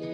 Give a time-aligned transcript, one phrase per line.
[0.00, 0.08] Three,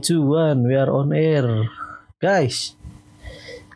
[0.00, 1.68] two, one, we are on air,
[2.16, 2.72] guys.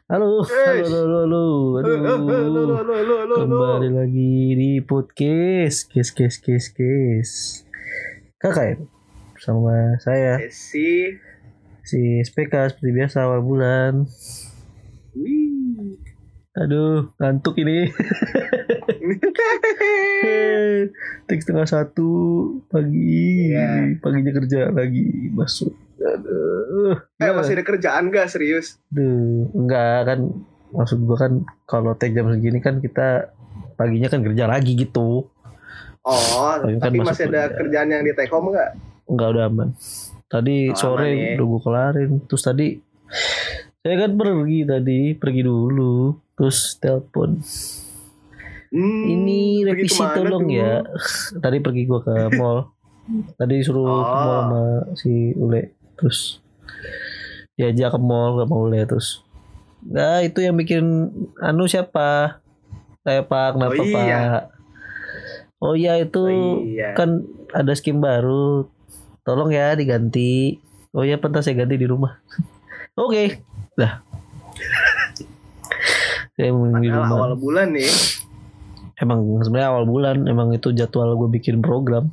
[0.08, 1.45] Halo, halo, halo, halo,
[1.84, 7.30] aduh, kembali lagi di podcast, kes, kes, kes, kes.
[8.40, 8.96] Kakak
[9.48, 11.16] sama saya si
[11.80, 14.04] si SPK seperti biasa awal bulan.
[15.14, 15.96] Wih.
[16.54, 17.86] Aduh, ngantuk ini.
[21.25, 22.08] Tik setengah satu
[22.66, 23.94] pagi, Iya.
[23.98, 25.72] paginya kerja lagi masuk.
[25.98, 30.30] Aduh, eh masih ada kerjaan gak serius Duh, enggak kan
[30.70, 31.32] maksud gua kan
[31.67, 33.34] kalau tag jam segini kan kita
[33.75, 35.27] paginya kan kerja lagi gitu.
[36.00, 37.56] oh Tapi kan tapi masuk masih ada kerja.
[37.58, 38.70] kerjaan yang di Tekom gak Enggak
[39.08, 39.72] udah aman.
[40.27, 41.30] Tadi Oh, sore aman ya.
[41.34, 42.11] udah gua kelarin.
[42.25, 42.67] Terus tadi
[43.78, 46.12] saya kan pergi tadi, pergi dulu.
[46.33, 47.41] Terus telepon.
[48.69, 50.55] hmm, Ini revisi tolong tuh?
[50.55, 50.84] ya.
[51.42, 52.70] Tadi pergi gua ke mall.
[53.34, 54.20] Tadi suruh ke Oh.
[54.20, 54.62] mall sama
[54.95, 55.62] si Ule.
[55.97, 56.39] Terus
[57.55, 59.25] diajak ke mall sama Ule terus.
[59.81, 60.84] Nah itu yang bikin
[61.39, 62.39] anu siapa?
[63.01, 64.19] Saya Pak, kenapa Oh, iya.
[64.20, 64.42] Pak?
[65.59, 66.92] Oh iya itu Oh, iya.
[66.92, 68.69] kan ada skim baru.
[69.25, 70.57] Tolong ya diganti.
[70.97, 72.17] Oh iya pentas saya ganti di rumah.
[72.97, 73.45] Oke.
[73.77, 74.01] Dah.
[76.35, 77.13] saya mau di rumah.
[77.13, 77.93] awal bulan nih.
[78.99, 82.11] Emang sebenarnya awal bulan emang itu jadwal gue bikin program.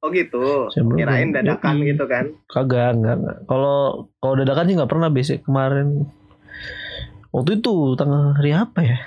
[0.00, 0.72] Oh gitu.
[0.72, 2.32] Saya kirain dadakan gitu kan?
[2.48, 3.38] Kagak enggak enggak.
[3.44, 6.08] Kalau kalau dadakan sih nggak pernah basic kemarin.
[7.30, 8.98] Waktu itu tanggal hari apa ya?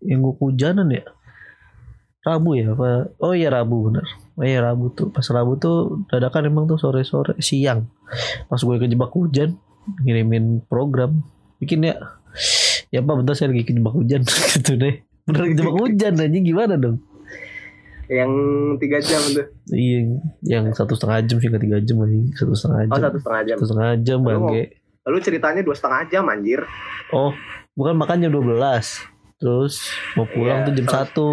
[0.00, 1.04] Yang gue hujanan ya?
[2.24, 3.12] Rabu ya apa?
[3.20, 7.02] Oh iya Rabu bener oh iya Rabu tuh pas Rabu tuh dadakan emang tuh sore
[7.02, 7.86] sore siang.
[8.46, 9.56] Pas gue kejebak hujan
[10.02, 11.22] ngirimin program.
[11.58, 11.94] Bikin ya
[12.90, 14.22] ya pak bentar saya lagi kejebak hujan
[14.58, 15.02] gitu deh.
[15.24, 16.98] Bener kejebak hujan aja gimana dong?
[18.04, 18.32] Yang
[18.84, 22.80] tiga jam tuh Iya, yang satu setengah jam sih nggak tiga jam lagi, satu setengah
[22.84, 23.02] oh jam.
[23.08, 23.56] satu setengah jam.
[23.56, 24.62] Satu setengah jam bangke.
[25.04, 26.60] lalu ceritanya dua setengah jam anjir.
[27.12, 27.32] Oh,
[27.76, 29.04] bukan makan jam 12
[29.36, 29.74] Terus
[30.16, 31.28] mau pulang Iya, tuh jam satu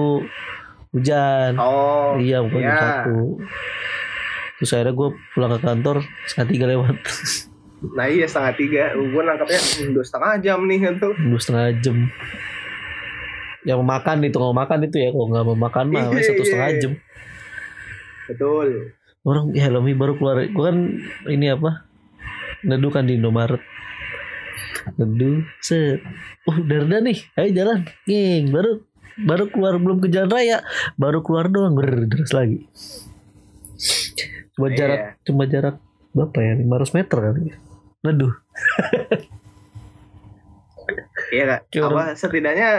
[0.91, 1.56] hujan.
[1.56, 2.75] oh iya, jam iya.
[2.78, 3.40] satu.
[4.62, 5.97] Terus akhirnya gue pulang ke kantor
[6.29, 6.96] setengah tiga lewat,
[7.97, 9.59] nah iya setengah tiga gue nangkapnya
[9.90, 11.97] dua setengah jam nih gitu dua setengah jam.
[13.62, 16.44] Yang mau makan itu nggak makan itu ya, kalau nggak mau makan mah Iya, satu
[16.46, 16.79] setengah iya.
[16.81, 16.94] jam.
[18.29, 18.69] betul
[19.22, 20.78] Orang ya Helmi baru keluar, gue kan
[21.29, 21.85] ini apa?
[22.66, 23.62] Neduh kan di Indomaret.
[24.97, 26.02] Neduh, set.
[26.50, 27.22] Oh, udah reda nih.
[27.38, 27.85] Ayo jalan.
[28.09, 28.81] Geng, baru
[29.23, 30.57] baru keluar belum ke jalan raya,
[30.95, 31.75] baru keluar doang
[32.07, 32.65] terus lagi.
[34.53, 34.77] Cuma Iya.
[34.77, 35.75] jarak cuma jarak
[36.11, 36.53] berapa ya?
[36.59, 37.41] 500 meter kali.
[37.49, 37.55] ya.
[38.03, 38.33] Neduh.
[41.31, 41.61] Iya kak.
[41.71, 42.69] Kayak Apa setidaknya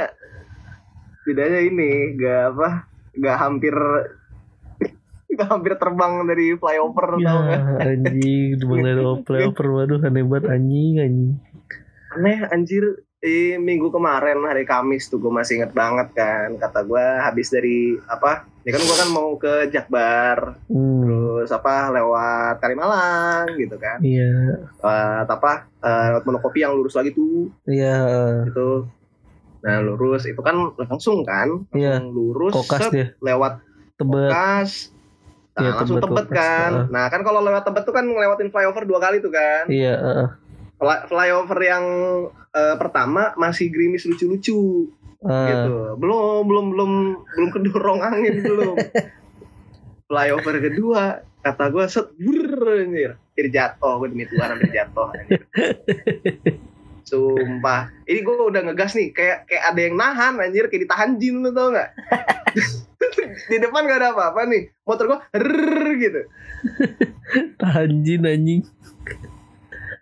[1.25, 2.69] setidaknya ini gak apa
[3.17, 3.73] gak hampir
[5.39, 7.61] gak hampir terbang dari flyover Ya, tau gak?
[7.89, 11.33] anjing, cuma dari flyover waduh aneh banget anjing anjing.
[12.13, 12.85] Aneh anjir.
[13.23, 17.95] Eh, minggu kemarin hari Kamis tuh gue masih inget banget kan kata gue habis dari
[18.11, 24.03] apa ya kan gue kan mau ke Jakbar Hmm, terus apa lewat Kalimalang gitu kan
[24.03, 28.91] iya, lewat apa eh, lewat monokopi yang lurus lagi tuh iya, itu
[29.63, 32.03] nah lurus itu kan langsung kan langsung Iya.
[32.03, 33.63] lurus kokas set, dia, lewat
[34.03, 34.35] tebet.
[34.35, 34.91] Kokas.
[35.53, 36.41] Nah, Iya, langsung Tebet, tebet Kokas.
[36.41, 36.73] kan.
[36.73, 36.85] Ah.
[36.89, 39.69] Nah, kan kalau lewat tebet tuh kan ngelewatin flyover dua kali tuh kan.
[39.69, 40.29] Iya, heeh.
[40.83, 41.85] Fly- flyover yang
[42.51, 44.91] eh, pertama masih gerimis lucu-lucu
[45.23, 45.75] Ah, gitu.
[46.03, 46.91] Belum belum belum
[47.39, 48.75] belum kedorong angin belum.
[50.11, 53.13] flyover kedua kata gue set brrr, anjir.
[53.15, 55.43] Hampir jatuh gue demi Tuhan hampir jatuh anjir.
[57.09, 57.91] Sumpah.
[58.07, 61.51] Ini gue udah ngegas nih kayak kayak ada yang nahan anjir kayak ditahan jin lu
[61.55, 61.91] tau gak?
[63.51, 64.71] Di depan gak ada apa-apa nih.
[64.87, 65.19] Motor gue
[66.03, 66.21] gitu.
[67.63, 68.63] anjing anjing.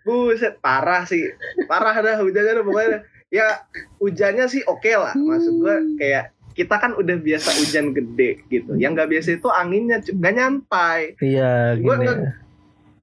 [0.01, 1.29] Buset, parah sih.
[1.63, 2.99] Parah dah hujannya dah pokoknya.
[3.29, 3.63] Ya
[3.97, 5.13] hujannya sih oke lah.
[5.13, 8.75] Maksud gua kayak kita kan udah biasa hujan gede gitu.
[8.75, 10.99] Yang nggak biasa itu anginnya nggak nyampai.
[11.17, 12.07] Iya, Gua gini.
[12.07, 12.39] nge-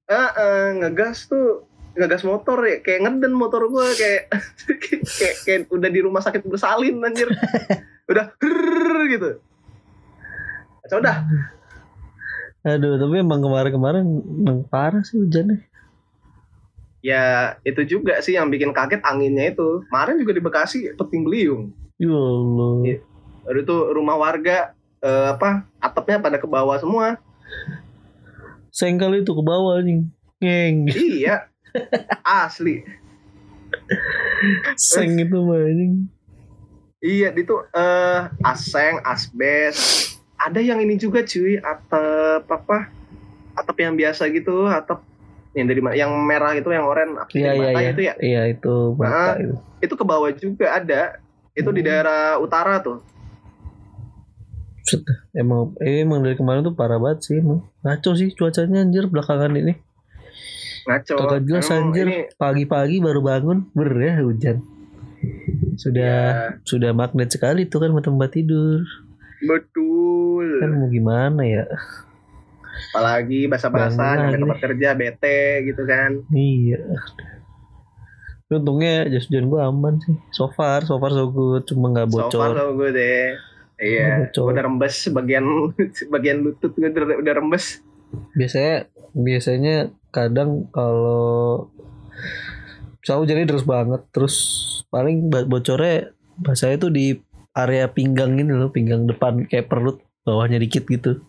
[0.07, 4.33] Eh, eh, ngegas tuh ngegas motor ya kayak ngeden motor gua kayak
[4.81, 5.05] kayak,
[5.43, 7.29] kayak udah di rumah sakit bersalin anjir.
[8.07, 9.31] udah "Rrrr" gitu.
[10.81, 11.29] Kacau dah.
[12.65, 15.68] Aduh, tapi emang kemarin-kemarin emang parah sih hujannya.
[16.99, 19.87] Ya itu juga sih yang bikin kaget anginnya itu.
[19.87, 21.71] Kemarin juga di Bekasi peting beliung.
[21.99, 22.75] Ya Allah.
[22.83, 22.97] Iya.
[23.49, 27.23] Aduh tuh rumah warga eh, apa atapnya pada ke bawah semua.
[28.75, 30.11] Seng kali itu ke bawah anjing.
[30.39, 30.87] Ngeng.
[30.95, 31.51] iya
[32.23, 32.87] asli
[34.79, 36.07] Seng itu mah anjing.
[37.03, 39.79] iya itu eh aseng asbes
[40.39, 42.91] ada yang ini juga cuy atap apa
[43.59, 45.03] atap yang biasa gitu atap
[45.59, 47.91] yang dari mana yang merah itu yang oranye Iya iya iya.
[47.91, 49.35] itu ya Iya itu Nah.
[49.35, 49.55] itu.
[49.81, 51.19] itu ke bawah juga ada
[51.53, 51.89] itu di Hmm.
[51.89, 53.03] daerah utara tuh
[55.37, 57.61] Emang eh, emang dari kemarin tuh parah banget sih emang.
[57.85, 59.77] Ngaco sih cuacanya anjir belakangan ini.
[60.89, 62.07] ngaco Kagak jelas Emang anjir.
[62.09, 64.65] ini, Pagi-pagi baru bangun, ber ya hujan.
[65.77, 68.81] Sudah ya, sudah magnet sekali tuh kan tempat tidur.
[69.39, 71.69] betul Kan mau gimana ya?
[72.91, 76.79] Apalagi nyampe lagi tempat kerja bete gitu kan Iya.
[78.45, 80.17] Tapi Untungnya jas hujan gue aman sih.
[80.33, 81.69] So far, so far so good.
[81.69, 82.51] Cuma nggak so far bocor.
[82.57, 83.37] so good deh
[83.79, 84.51] iya Bocor.
[84.51, 85.45] udah rembes bagian
[86.15, 87.79] bagian lutut gue udah, udah rembes
[88.35, 89.75] Biasanya biasanya
[90.09, 91.69] kadang kalau
[92.99, 94.35] misalnya hujannya deras banget, terus
[94.89, 97.21] paling bocornya bahasanya tuh di
[97.53, 101.21] area pinggang ini loh, pinggang depan kayak perut, bawahnya dikit gitu.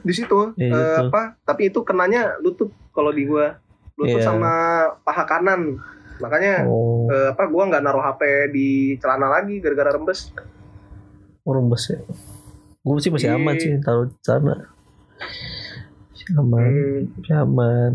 [0.00, 1.00] Di situ Iya, Eh, gitu.
[1.06, 3.56] apa tapi itu kenanya lutut kalau di gua
[3.94, 4.26] lutut Iya.
[4.26, 4.52] sama
[5.00, 5.76] paha kanan
[6.16, 8.20] makanya Oh, eh, apa gua nggak naruh HP
[8.50, 10.32] di celana lagi gara-gara rembes
[11.40, 11.98] oh rembes ya.
[12.80, 13.60] Gue sih masih aman Iya.
[13.60, 14.56] sih taruh di.
[16.10, 17.00] Masih aman, Hmm,
[17.38, 17.92] aman.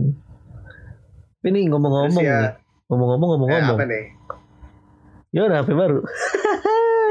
[1.41, 2.51] Ini ngomong-ngomong ya, nih,
[2.87, 3.77] ngomong-ngomong eh, ngomong-ngomong.
[3.77, 4.05] apa nih
[5.29, 5.99] Ya udah HP baru.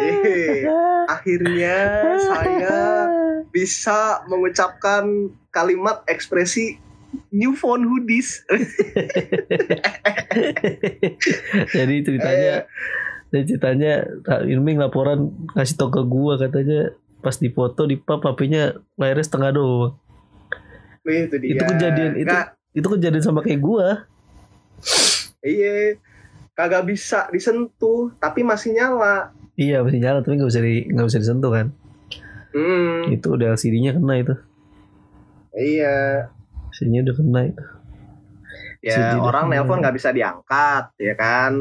[0.01, 0.63] Eh,
[1.15, 1.77] akhirnya
[2.21, 2.79] saya
[3.55, 5.07] bisa mengucapkan
[5.49, 6.83] kalimat ekspresi
[7.31, 8.43] new phone hoodies
[11.71, 12.67] Jadi ceritanya,
[13.31, 13.43] Eh.
[13.47, 13.93] ceritanya
[14.23, 19.25] Kak Irming laporan ngasih tau ke gua katanya pas di foto di pap HP-nya layarnya
[19.25, 19.93] setengah doang.
[21.05, 24.07] Itu dia Itu kejadian itu Nggak, itu kejadian sama kayak gua.
[25.41, 25.95] iya
[26.53, 31.19] kagak bisa disentuh tapi masih nyala Iya masih nyala tapi nggak bisa di nggak bisa
[31.21, 31.67] disentuh kan.
[32.55, 34.35] Hmm, Itu udah LCD-nya kena itu.
[35.53, 36.31] iya.
[36.71, 37.65] LCD-nya udah kena itu.
[38.81, 41.53] ya Sedih orang nelpon nggak bisa diangkat ya kan?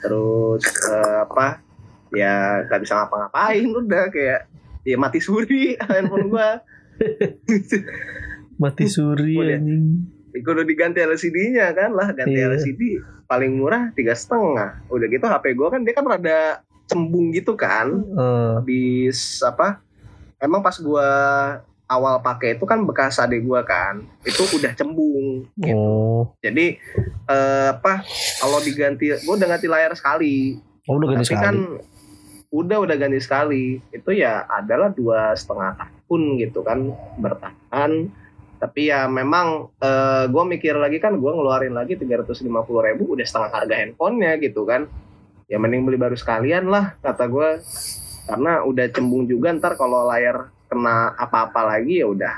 [0.00, 1.64] Terus eh, apa?
[2.12, 4.40] Ya nggak bisa ngapa-ngapain udah kayak
[4.84, 6.60] ya mati suri handphone gua.
[8.58, 9.84] Mati suri anjing.
[10.34, 11.90] udah diganti LCD-nya kan?
[11.94, 12.52] Lah ganti Iya.
[12.52, 12.82] LCD
[13.24, 14.82] paling murah tiga setengah.
[14.88, 17.86] Udah gitu HP gua kan dia kan rada cembung gitu kan?
[17.96, 19.80] Eh, di s- apa
[20.38, 21.08] emang pas gua
[21.88, 25.72] awal pakai itu kan bekas adik gua kan itu udah cembung gitu.
[25.72, 26.76] oh, jadi
[27.26, 28.04] eh, apa
[28.38, 30.60] kalau diganti gua udah ganti layar sekali.
[30.88, 31.44] Oh udah ganti tapi sekali.
[31.44, 31.56] kan
[32.48, 33.64] udah udah ganti sekali.
[33.92, 38.08] Itu ya adalah dua setengah tahun gitu kan bertahan.
[38.58, 43.50] Tapi ya memang eh, gue mikir lagi kan gue ngeluarin lagi 350 ribu udah setengah
[43.54, 44.88] harga handphonenya gitu kan.
[45.48, 47.48] Ya mending beli baru sekalian lah kata gue
[48.28, 50.36] karena udah cembung juga ntar kalau layar
[50.66, 52.34] kena apa-apa lagi ya udah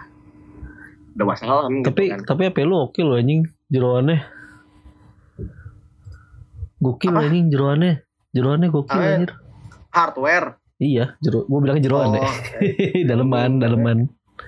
[1.13, 4.19] udah wassalam gitu tapi kan tapi HP lu oke loh anjing jeroannya.
[6.79, 7.21] Gokil Apa?
[7.23, 7.93] anjing jeroannya.
[8.31, 9.31] Jeroannya gokil Ah, anjir.
[9.91, 10.49] hardware
[10.79, 11.45] Iya, jero.
[11.45, 12.23] Gua bilang jeroan deh.
[12.23, 12.35] oh,
[13.11, 13.99] daleman, daleman.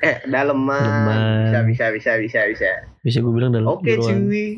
[0.01, 1.21] eh daleman Daleman.
[1.45, 2.71] bisa bisa bisa bisa bisa
[3.05, 4.25] Bisa gue bilang dalam oke jeroan.
[4.25, 4.57] cuy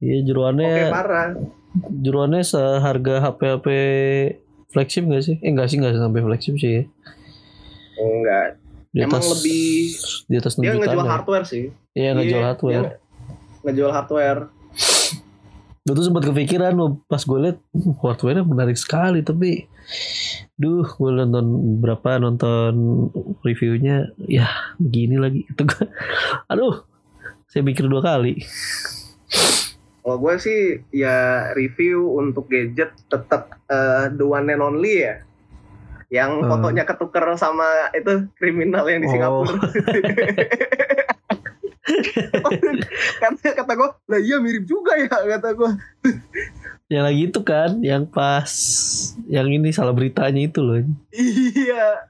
[0.00, 1.28] Iya, oke jeroannya parah
[2.00, 3.66] jeroannya seharga HP HP
[4.74, 5.38] flagship gak sih?
[5.38, 6.82] Eh enggak sih, enggak sampai flagship sih ya.
[7.96, 8.58] enggak
[8.90, 11.10] Di Emang atas, lebih- di atas 6 dia ngejual ya.
[11.10, 11.64] hardware sih
[11.94, 12.82] Iya, ngejual Iya, hardware.
[12.84, 12.92] dia
[13.62, 14.40] ngejual hardware
[15.80, 19.68] Gue tuh sempat kepikiran loh, pas gue liat "Hmm, hardware menarik sekali tapi
[20.54, 21.44] duh gue nonton
[21.78, 22.72] berapa nonton
[23.40, 25.84] reviewnya ya begini lagi itu gue
[26.46, 26.82] aduh
[27.44, 28.40] saya mikir dua kali
[30.04, 30.60] kalau gue sih
[30.92, 31.16] ya
[31.52, 35.24] review untuk gadget tetap eh, the one and only ya.
[36.12, 36.46] Yang Hmm.
[36.46, 39.12] fotonya ketuker sama itu kriminal yang di Oh.
[39.16, 39.56] Singapura
[43.20, 45.70] kata kata gue lah iya mirip juga ya kata gue
[46.86, 48.52] yang lagi itu kan yang pas
[49.26, 50.84] yang ini salah beritanya itu loh.
[51.10, 52.04] Iya.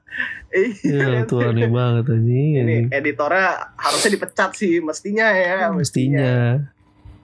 [0.51, 2.51] Ya iya itu aneh banget anjing.
[2.59, 6.59] Ini editornya harusnya dipecat sih mestinya ya mestinya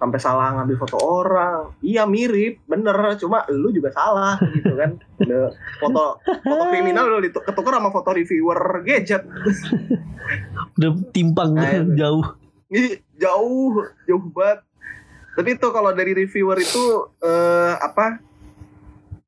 [0.01, 1.77] sampai salah ngambil foto orang.
[1.85, 4.97] Iya mirip bener cuma lu juga salah gitu kan.
[5.21, 9.21] Udah foto foto kriminal lu ketukar sama foto reviewer gadget.
[10.81, 12.25] Udah timpang Nah, jauh.
[12.73, 13.77] Ini jauh
[14.09, 14.65] jauh banget.
[15.37, 16.83] Tapi itu kalau dari reviewer itu
[17.21, 18.17] eh, apa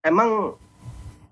[0.01, 0.57] emang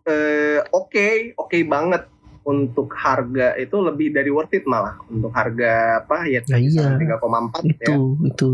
[0.05, 2.05] eh, oke oke banget
[2.45, 3.57] untuk harga.
[3.57, 6.93] Itu lebih dari worth it malah untuk harga apa ya Nah, iya.
[6.93, 7.17] 3,4
[7.65, 7.73] ya.
[7.73, 8.49] itu itu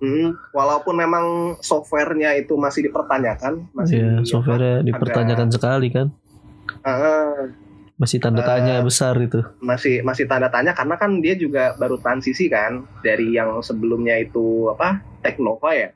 [0.00, 1.24] Hmm, walaupun memang
[1.60, 6.08] softwarenya itu masih dipertanyakan, masih apa, softwarenya dipertanyakan sekali kan?
[6.80, 7.52] Eh,
[8.00, 9.44] masih tanda tanya besar itu.
[9.60, 12.88] masih masih tanda tanya karena kan dia juga baru transisi kan?
[13.04, 15.92] Dari yang sebelumnya itu apa Teknova ya?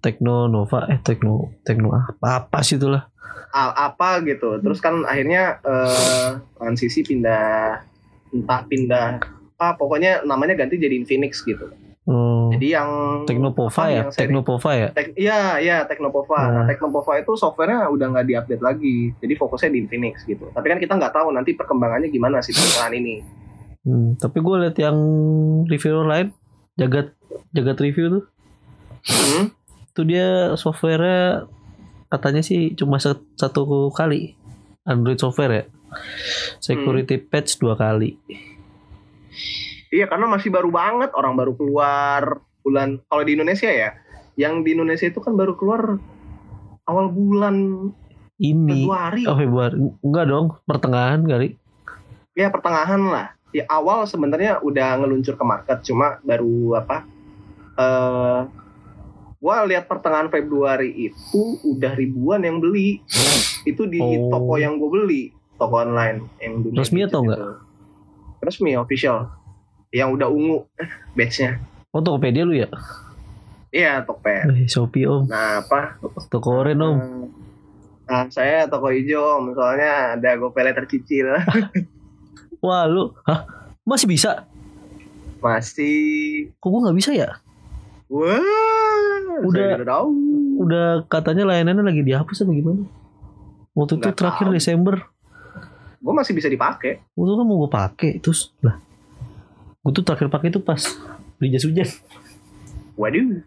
[0.00, 3.12] Tekno Nova eh Tekno Tekno apa apa sih itulah?
[3.52, 4.56] A- apa gitu.
[4.64, 7.84] Terus kan akhirnya eh, transisi pindah
[8.32, 9.20] entah pindah
[9.56, 11.68] apa pokoknya namanya ganti jadi Infinix gitu
[12.06, 12.90] oh, jadi yang
[13.24, 16.38] Teknopova ya yang seri- Teknopova ya Tek, iya, iya Teknopova.
[16.38, 16.66] Nah, Nah.
[16.66, 19.10] Teknopova itu softwarenya udah nggak diupdate lagi.
[19.16, 20.48] Jadi fokusnya di Infinix gitu.
[20.48, 23.20] Tapi kan kita nggak tahu nanti perkembangannya gimana sih perusahaan ini.
[23.82, 24.98] Hmm, tapi gue liat yang
[25.64, 26.34] review lain
[26.74, 27.14] jagat
[27.50, 28.24] jagat review tuh
[29.06, 29.54] Hmm?
[29.86, 31.46] itu dia softwarenya
[32.06, 34.34] katanya sih cuma satu kali
[34.82, 35.64] Android software ya
[36.58, 38.18] security patch dua kali
[39.96, 41.08] Iya, karena masih baru banget.
[41.16, 43.00] Orang baru keluar bulan.
[43.08, 43.96] Kalau di Indonesia ya,
[44.36, 45.96] yang di Indonesia itu kan baru keluar
[46.84, 47.56] awal bulan
[48.36, 49.22] ini Februari.
[49.24, 49.74] oh Februari
[50.04, 51.56] enggak dong pertengahan kali
[52.36, 53.32] Ya pertengahan lah.
[53.56, 57.08] Ya awal sebenarnya udah ngeluncur ke market, cuma baru apa?
[57.80, 58.40] Eh,
[59.40, 63.00] gua lihat pertengahan Februari itu udah ribuan yang beli.
[63.64, 64.28] Itu di Oh.
[64.28, 65.22] toko yang gue beli,
[65.56, 67.40] toko online yang dunia Resmi atau enggak?
[68.44, 69.32] Resmi, official.
[69.88, 70.58] Yang udah ungu
[71.12, 71.62] badge-nya.
[71.88, 72.68] oh Tokopedia lu ya
[73.68, 74.46] Iya, Tokped.
[74.48, 76.00] eh, Shopee om Nah, apa?
[76.26, 77.24] toko oren om Eh,
[78.06, 79.50] Nah, saya toko hijau, om.
[79.50, 81.26] soalnya ada GoPay tercicil.
[82.64, 83.42] wah lu hah
[83.82, 84.46] masih bisa
[85.38, 87.30] Masih kok gue nggak bisa ya
[88.06, 88.38] Wah,
[89.42, 90.08] Udah- tahu.
[90.58, 92.86] udah katanya layanannya lagi dihapus atau gimana
[93.72, 94.54] waktu itu terakhir tahu.
[94.54, 94.96] Desember
[95.98, 97.02] Gue masih bisa dipakai.
[97.12, 98.78] waktu itu kan mau gue pakai terus lah
[99.86, 100.82] gue tuh terakhir pakai itu pas
[101.38, 101.86] beli jas hujan
[102.98, 103.44] Waduh,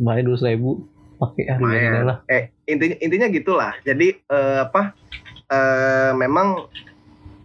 [0.00, 0.88] main dua ribu
[1.20, 1.92] pakai hari Lumayan.
[1.92, 3.72] ini lah eh intinya intinya gitulah.
[3.82, 4.94] Jadi eh, apa?
[5.48, 6.68] Eh, memang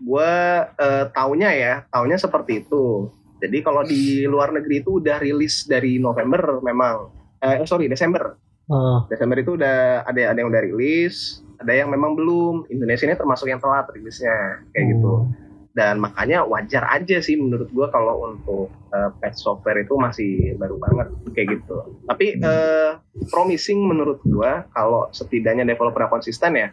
[0.03, 0.31] gue
[0.67, 3.09] eh, taunya ya, taunya seperti itu.
[3.39, 7.11] Jadi kalau di luar negeri itu udah rilis dari November memang.
[7.43, 8.39] Eh sorry Desember.
[8.71, 12.71] Ah, Desember itu udah ada ada yang udah rilis, ada yang memang belum.
[12.71, 15.27] Indonesia ini termasuk yang telat rilisnya kayak gitu.
[15.73, 20.77] Dan makanya wajar aja sih menurut gua kalau untuk uh, patch software itu masih baru
[20.77, 21.75] banget kayak gitu.
[22.05, 22.91] Tapi eh,
[23.33, 26.69] promising menurut gua kalau setidaknya developer konsisten ya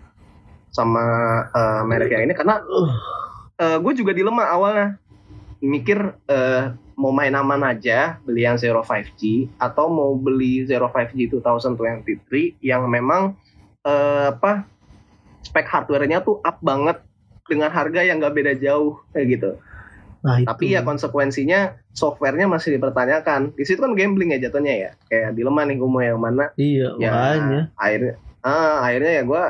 [0.69, 1.05] sama
[1.49, 2.61] eh, merek yang ini karena
[3.61, 4.97] Uh, gue juga dilema awalnya.
[5.61, 11.29] Mikir eh, mau main aman aja beli yang Zero 5G atau mau beli Zero 5G
[11.29, 13.37] 2023 yang memang
[13.85, 14.65] eh, apa
[15.45, 17.05] spek hardware-nya tuh up banget
[17.51, 19.51] dengan harga yang nggak beda jauh kayak gitu.
[20.21, 23.57] nah itu Tapi ya konsekuensinya softwarenya masih dipertanyakan.
[23.57, 24.91] Di situ kan gambling ya jatuhnya ya.
[25.09, 26.53] Kayak dilema nih gue mau yang mana.
[26.61, 28.15] iya Ya makanya akhirnya
[28.45, 29.43] ah, akhirnya ya gue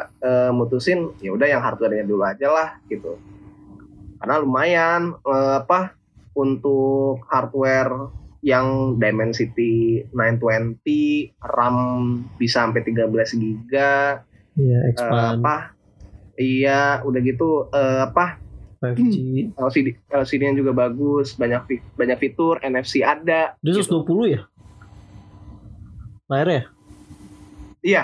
[0.55, 3.19] mutusin ya udah yang hardware-nya dulu aja lah gitu.
[4.23, 5.99] Karena lumayan eh, apa
[6.39, 11.77] untuk hardware yang Dimensity 920 RAM
[12.41, 13.73] bisa sampai 13 GB
[14.57, 15.77] iya eh, expand apa
[16.41, 18.41] iya udah gitu eh, apa?
[18.81, 19.15] 5G
[19.61, 23.53] LCD LCD-nya juga bagus banyak banyak fitur NFC ada.
[23.57, 24.01] Dia gitu.
[24.01, 24.41] 120 ya?
[26.27, 26.63] Layarnya?
[27.81, 28.03] Iya.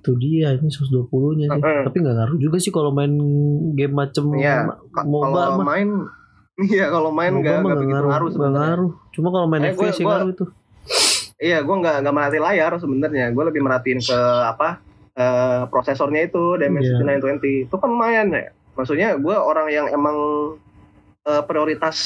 [0.00, 1.60] Itu dia ini 120 nya nih.
[1.60, 1.82] Heeh.
[1.84, 3.12] tapi nggak ngaruh juga sih kalau main
[3.74, 4.64] game macem Iya,
[4.96, 5.88] MOBA kalau main
[6.72, 8.56] iya kalau main nggak begitu ngaruh sebenarnya.
[8.64, 8.92] ngaruh.
[9.12, 10.44] Cuma kalau main Eh, FPS yang ngaruh itu.
[11.36, 13.24] Iya gue nggak nggak merhatiin layar sebenarnya.
[13.32, 14.80] Gue lebih merhatiin ke apa
[15.20, 17.20] eh, prosesornya itu Dimensity Iya.
[17.36, 18.48] 920 itu kan lumayan ya.
[18.72, 20.16] Maksudnya gue orang yang emang
[21.22, 21.96] eh, prioritas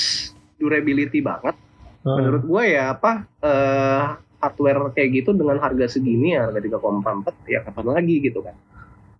[0.56, 1.54] durability banget.
[2.02, 2.20] Heeh.
[2.20, 4.02] menurut gue ya apa eh,
[4.36, 8.52] hardware kayak gitu dengan harga segini ya harga 3,44 ya kapan lagi gitu kan.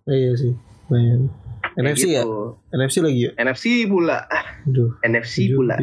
[0.05, 0.53] Iya sih
[0.85, 1.33] lumayan.
[1.75, 2.21] NFC ya?
[2.21, 2.61] gitu.
[2.69, 3.31] NFC lagi ya?
[3.35, 4.21] NFC pula.
[4.69, 5.75] Aduh NFC Jujur, pula.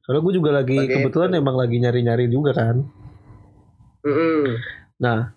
[0.00, 2.76] soalnya gue juga lagi Sebagai- kebetulan emang lagi nyari-nyari juga kan.
[4.04, 4.40] Mm-mm.
[5.00, 5.32] Nah,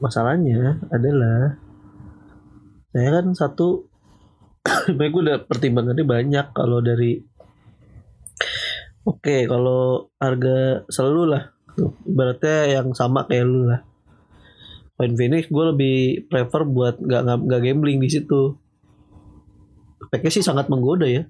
[0.00, 1.60] masalahnya adalah
[2.90, 3.86] saya kan satu,
[4.90, 7.22] sebenarnya gue udah pertimbangannya banyak kalau dari,
[9.06, 13.86] oke kalau harga selalu lah, tuh, ibaratnya yang sama kayak lu lah.
[14.98, 15.96] Point Phoenix gue lebih
[16.28, 18.58] prefer buat nggak nggak nggak gambling di situ.
[20.10, 21.24] Speknya sih sangat menggoda ya.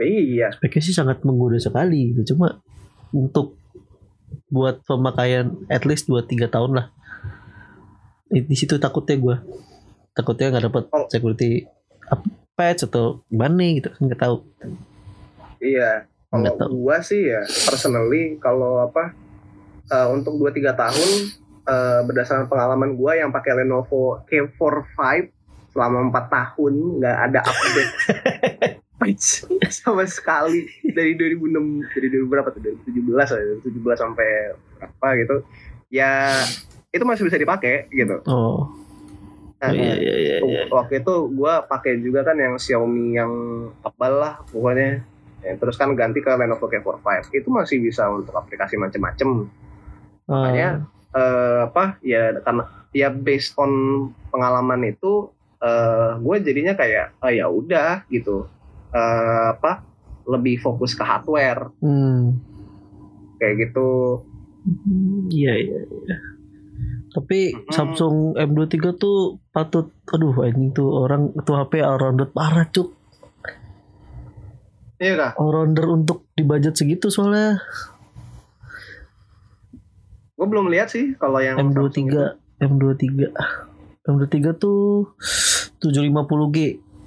[0.00, 2.32] iya Speknya sih sangat menggoda sekali gitu.
[2.32, 2.62] Cuma
[3.12, 3.60] untuk
[4.48, 6.86] buat pemakaian at least 2-3 tahun lah.
[8.32, 9.36] Di, situ takutnya gue.
[10.16, 11.04] Takutnya nggak dapat Oh.
[11.12, 11.68] security
[12.52, 14.36] patch atau nih gitu nggak tahu.
[15.62, 16.08] Iya.
[16.32, 19.12] Kalau gua sih ya personally kalau apa
[19.92, 21.10] eh, untuk 2 3 tahun
[21.68, 25.28] eh, berdasarkan pengalaman gua yang pakai Lenovo K45
[25.72, 27.92] selama 4 tahun nggak ada update.
[29.02, 29.50] Patch.
[29.68, 30.68] Sama sekali.
[30.94, 32.60] Dari 2006 dari 2000 berapa tuh?
[32.62, 33.26] 2017 lah
[33.66, 34.28] 2017 sampai
[34.78, 35.36] berapa gitu.
[35.92, 36.38] Ya
[36.92, 38.20] itu masih bisa dipakai gitu.
[38.28, 38.68] Oh.
[39.62, 40.62] Nah, iya iya iya Tuh, iya.
[40.68, 43.32] waktu itu gue pakai juga kan yang Xiaomi yang
[43.80, 45.06] tebal lah pokoknya.
[45.42, 49.50] Ya, terus kan ganti ke Lenovo K45 itu masih bisa untuk aplikasi macem-macem.
[50.26, 50.68] Ah, makanya
[51.14, 52.62] eh, apa ya karena
[52.94, 53.72] ya based on
[54.30, 55.32] pengalaman itu
[55.62, 58.46] eh gue jadinya kayak ah, ya udah gitu.
[58.90, 59.82] Eh, apa
[60.26, 61.72] lebih fokus ke hardware.
[61.80, 62.38] Hmm.
[63.42, 64.22] kayak gitu.
[65.34, 66.16] Iya iya iya.
[67.12, 67.68] Tapi Mm-mm.
[67.68, 72.88] Samsung M23 tuh patut aduh anjing tuh orang tuh HP all-rounder parah cuk.
[74.96, 75.32] iya kah?
[75.36, 77.60] All-rounder untuk di budget segitu soalnya.
[80.32, 82.16] Gue belum lihat sih kalau yang Samsung M23 itu.
[82.62, 83.28] M23
[84.08, 85.12] M23 tuh
[85.82, 86.58] 750G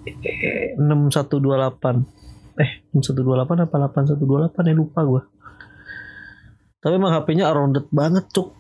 [0.05, 5.21] eh, 6128 eh 6128 apa 8128 ya lupa gua.
[6.79, 8.53] Tapi emang HP-nya all-rounder banget cuk.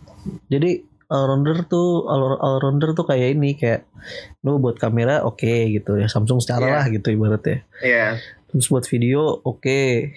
[0.49, 3.85] Jadi all-rounder tuh all- all-rounder tuh kayak ini kayak
[4.41, 5.95] lu buat kamera oke gitu.
[5.95, 6.75] Ya Samsung secara Iya.
[6.75, 7.61] lah gitu ibaratnya.
[7.79, 8.17] Iya.
[8.47, 10.11] Terus buat video oke.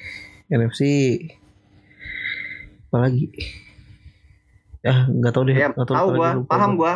[0.47, 0.81] NFC
[2.89, 3.29] apa lagi?
[4.81, 6.93] Ya nggak tahu deh ya nggak tahu gue lagi, lupa paham gua.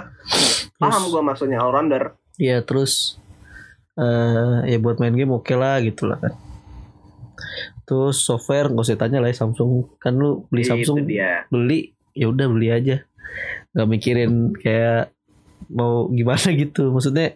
[0.78, 3.20] paham gue maksudnya all rounder Iya terus
[3.92, 6.32] eh ya buat main game oke lah gitu lah kan.
[7.84, 9.84] Terus software gak usah tanya lah ya Samsung.
[9.98, 11.44] Kan lu beli Samsung itu dia.
[11.46, 13.04] beli ya udah beli aja
[13.72, 15.10] nggak mikirin kayak
[15.68, 16.90] mau gimana gitu.
[16.90, 17.32] Maksudnya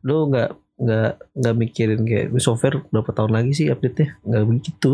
[0.00, 4.44] lu nggak nggak nggak mikirin kayak "Ini software berapa tahun lagi sih update nya nggak
[4.46, 4.90] begitu.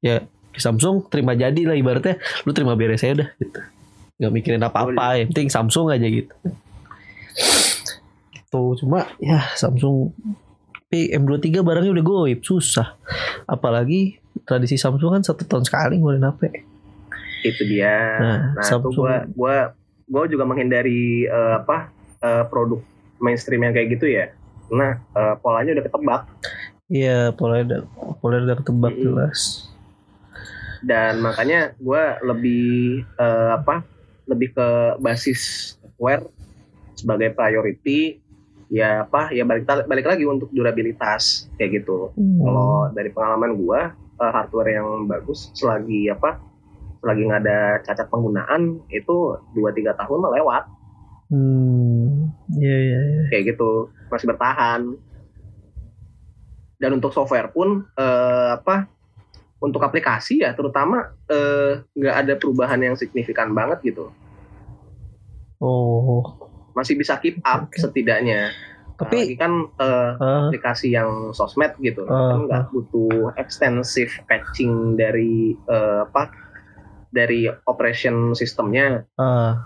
[0.00, 0.24] Ya
[0.56, 2.16] Samsung terima jadi lah ibaratnya.
[2.42, 3.60] Lu terima beres aja udah gitu.
[4.16, 6.32] Nggak mikirin apa-apa yang penting Samsung aja gitu.
[8.48, 10.14] Tuh cuma ya Samsung
[10.86, 12.94] tapi M23 barangnya udah goib susah.
[13.44, 14.16] Apalagi
[14.46, 16.42] tradisi Samsung kan satu tahun sekali ngeluarin HP
[17.42, 17.94] itu dia.
[18.16, 19.56] Nah, nah, Samsung- gua gua
[20.06, 21.90] gua juga menghindari eh, apa
[22.20, 22.80] eh, produk
[23.18, 24.30] mainstream yang kayak gitu ya
[24.68, 26.22] nah eh, polanya udah ketebak
[26.86, 27.80] Iya, polanya udah,
[28.22, 29.04] polanya udah ketebak Mm-mm.
[29.04, 29.66] jelas.
[30.80, 33.82] dan makanya gua lebih eh, apa
[34.26, 35.40] lebih ke basis
[35.80, 36.26] software
[36.94, 38.22] sebagai priority
[38.68, 42.38] ya apa ya balik balik lagi untuk durabilitas kayak gitu Hmm.
[42.38, 43.80] kalau dari pengalaman gua
[44.16, 46.38] eh, hardware yang bagus selagi apa
[47.00, 49.16] selagi nggak ada cacat penggunaan itu
[49.54, 50.64] 2-3 tahun mah lewat.
[51.26, 52.98] Hmm, iya iya.
[53.02, 53.22] iya.
[53.34, 54.80] kayak gitu masih bertahan.
[56.76, 58.86] Dan untuk software pun eh, apa
[59.56, 64.12] untuk aplikasi ya terutama eh, nggak ada perubahan yang signifikan banget gitu.
[65.56, 66.20] Oh,
[66.76, 67.80] masih bisa keep up Oke.
[67.80, 68.52] setidaknya.
[68.96, 72.04] Tapi Apalagi kan eh, ah, aplikasi yang sosmed gitu.
[72.08, 76.45] Ah, kan nggak butuh extensive patching dari eh, apa
[77.16, 79.64] dari operation sistemnya ah,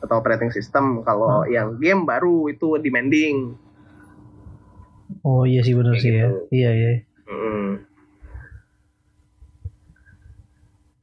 [0.00, 3.60] atau operating system kalau yang game baru itu demanding
[5.20, 6.32] oh iya sih benar sih ya.
[6.32, 6.38] gitu.
[6.48, 6.90] Iya iya.
[7.28, 7.70] Mm.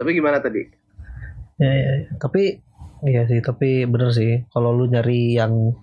[0.02, 0.82] tapi gimana tadi
[1.62, 1.92] Iya iya.
[2.02, 2.10] iya.
[2.18, 2.44] Tapi
[3.06, 4.50] iya sih, tapi benar sih.
[4.50, 5.78] Kalau lu nyari yang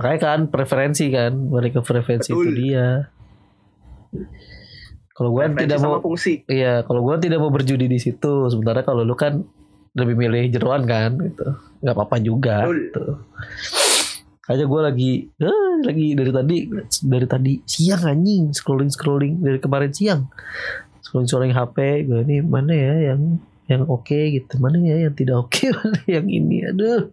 [0.00, 2.56] makanya kan preferensi kan, balik ke preferensi itu Betul.
[2.56, 2.88] dia.
[5.14, 8.50] Kalau gue tidak mau fungsi Iya, kalau gua tidak mau berjudi di situ.
[8.50, 9.46] Sementara kalau lu kan
[9.94, 11.54] lebih milih jeroan kan, gitu.
[11.78, 12.66] Nggak apa-apa juga.
[12.66, 13.22] Gitu.
[14.44, 16.56] Aja gue lagi, eh, lagi dari tadi,
[17.00, 20.28] dari tadi siang anjing scrolling scrolling dari kemarin siang,
[21.00, 22.04] scrolling scrolling HP.
[22.04, 26.26] Gue ini mana ya yang yang oke gitu, mana ya yang tidak oke, mana yang
[26.28, 26.68] ini.
[26.68, 27.08] Aduh,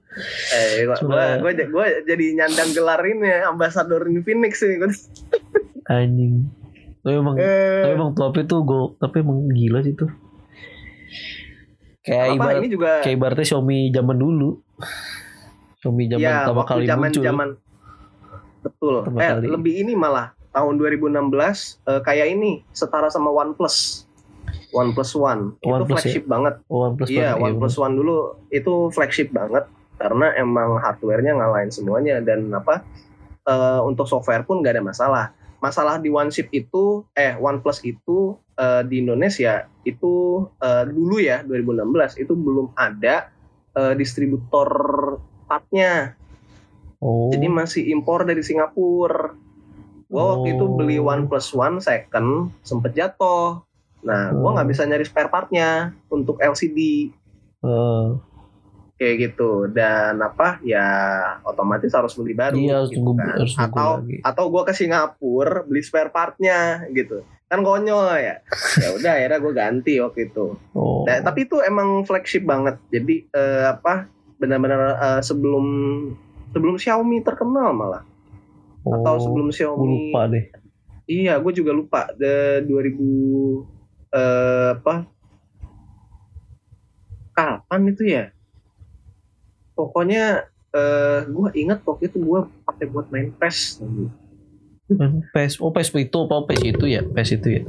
[0.51, 1.39] eh Cuma-
[1.71, 5.07] gua jadi nyandang gelar ini ya ambasador nih Gua-
[5.87, 6.49] anjing.
[7.01, 10.09] Tapi emang, eh, tapi emang top itu go, tapi emang gila sih tuh.
[12.01, 14.49] Kayak apa ibarat ini juga kayak ibaratnya Xiaomi zaman dulu.
[15.77, 17.23] Xiaomi zaman ya pertama kali zaman muncul.
[17.23, 17.49] zaman
[18.61, 19.45] betul Pertama eh kali.
[19.49, 21.09] lebih ini malah tahun 2016
[21.81, 24.05] eh, kayak ini setara sama OnePlus
[24.69, 25.93] OnePlus One itu OnePlus ya?
[26.05, 28.17] flagship banget Oh, OnePlus iya banget, OnePlus One dulu
[28.49, 29.65] itu flagship banget
[29.97, 32.81] karena emang hardware-nya ngalahin semuanya dan apa
[33.43, 35.25] eh, untuk software pun nggak ada masalah
[35.61, 42.17] masalah di OneChip itu eh OnePlus itu eh, di Indonesia itu eh, dulu ya 2016
[42.19, 43.29] itu belum ada
[43.77, 44.67] eh, distributor
[45.45, 46.17] partnya
[47.01, 49.33] Oh, jadi masih impor dari Singapura
[50.05, 50.75] Gua waktu itu Oh.
[50.75, 53.63] beli OnePlus One second sempet jatuh.
[54.03, 54.53] Nah, gua Oh.
[54.53, 57.09] nggak bisa nyari spare partnya untuk LCD
[59.01, 60.85] kayak gitu dan apa ya
[61.41, 63.33] otomatis harus beli baru Iya, harus gitu nunggu- kan.
[63.35, 64.15] harus atau lagi.
[64.21, 66.59] atau gua ke Singapura beli spare partnya
[66.91, 68.37] gitu kan konyol ya
[68.77, 71.01] ya udah akhirnya gue ganti waktu itu oh.
[71.01, 74.05] Nah, tapi itu emang flagship banget jadi eh, apa
[74.37, 75.65] benar-benar eh, sebelum
[76.51, 78.05] sebelum Xiaomi terkenal malah
[78.83, 80.45] atau Oh, sebelum gua Xiaomi lupa deh.
[81.05, 83.65] iya gue juga lupa the 2000
[84.11, 84.95] eh, apa
[87.31, 88.23] kapan itu ya
[89.81, 93.81] pokoknya eh gue ingat waktu itu gue pakai buat main PES
[94.91, 97.01] Kan PES, oh PES itu apa PES itu ya?
[97.03, 97.63] PES itu ya.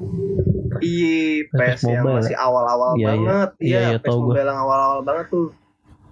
[0.83, 3.07] Iya, PES PES yang masih awal-awal Iya, iya.
[3.07, 3.48] banget.
[3.59, 4.14] Iya, Iya, iya, PES.
[4.18, 5.46] Mobile yang awal-awal banget tuh.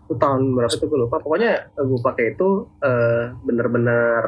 [0.07, 1.17] Itu tahun berapa tuh gue lupa.
[1.19, 2.49] Pokoknya gue pakai itu
[2.83, 4.23] eh, bener-bener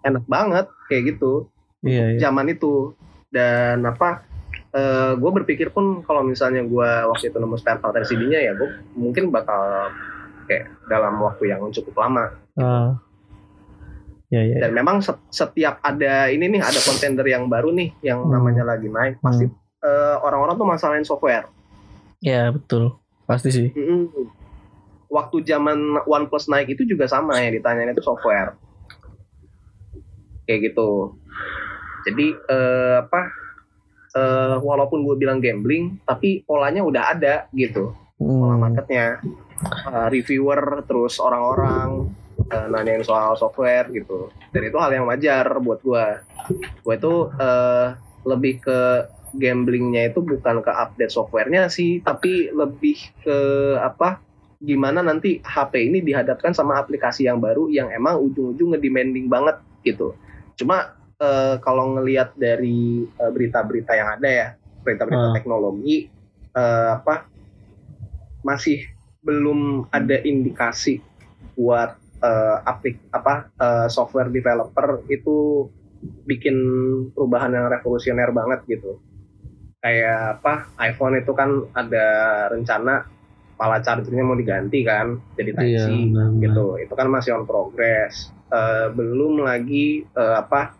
[0.00, 1.48] enak banget kayak gitu
[1.84, 2.18] Iya, iya.
[2.20, 2.96] zaman itu.
[3.28, 4.24] Dan apa?
[4.68, 8.68] eh gue berpikir pun kalau misalnya gue waktu itu nemu spare part LCD-nya ya gue
[9.00, 9.88] mungkin bakal
[10.48, 12.32] kayak dalam waktu yang cukup lama.
[12.56, 12.96] Ah.
[14.28, 14.68] Ya, ya.
[14.68, 18.32] Dan memang set- setiap ada ini nih ada kontender yang baru nih yang Hmm.
[18.32, 21.46] namanya lagi naik pasti eh, orang-orang tuh masalahin software.
[22.18, 22.98] Ya, betul.
[23.30, 23.68] Pasti sih.
[23.70, 24.10] Mm-mm.
[25.06, 28.58] Waktu zaman OnePlus naik itu juga sama ya ditanyain itu software.
[30.44, 31.14] Kayak gitu.
[32.10, 33.20] Jadi eh, apa?
[34.16, 38.60] eh, walaupun gue bilang gambling, tapi polanya udah ada gitu, pola Hmm.
[38.60, 39.22] marketnya.
[39.88, 44.30] Eh, reviewer terus orang-orang eh, nanyain soal software gitu.
[44.50, 46.06] Dan itu hal yang wajar buat gue.
[46.80, 47.86] Gue itu eh,
[48.22, 48.80] lebih ke
[49.34, 53.38] gamblingnya itu bukan ke update softwarenya sih, tapi lebih ke
[53.76, 54.22] apa?
[54.58, 60.14] Gimana nanti HP ini dihadapkan sama aplikasi yang baru yang emang ujung-ujung ngedemanding banget gitu.
[60.54, 64.48] Cuma eh, kalau ngelihat dari eh, berita-berita yang ada ya,
[64.82, 65.34] berita-berita Ah.
[65.34, 66.06] teknologi
[66.54, 67.26] eh, apa
[68.42, 68.86] masih
[69.22, 71.02] belum ada indikasi
[71.58, 75.66] buat eh, aplik apa eh, software developer itu
[76.26, 76.56] bikin
[77.12, 79.02] perubahan yang revolusioner banget gitu.
[79.78, 82.06] Kayak apa iPhone itu kan ada
[82.50, 83.06] rencana
[83.58, 86.42] pala chargernya mau diganti kan jadi Type Iya, C benar-benar.
[86.46, 86.66] gitu.
[86.86, 88.30] Itu kan masih on progress.
[88.48, 90.78] Eh, belum lagi eh, apa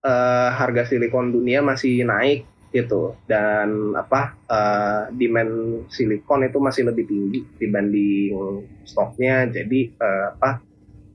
[0.00, 3.16] eh, harga silikon dunia masih naik gitu.
[3.24, 9.48] Dan apa eh, demand silikon itu masih lebih tinggi dibanding stoknya.
[9.48, 10.60] Jadi eh, apa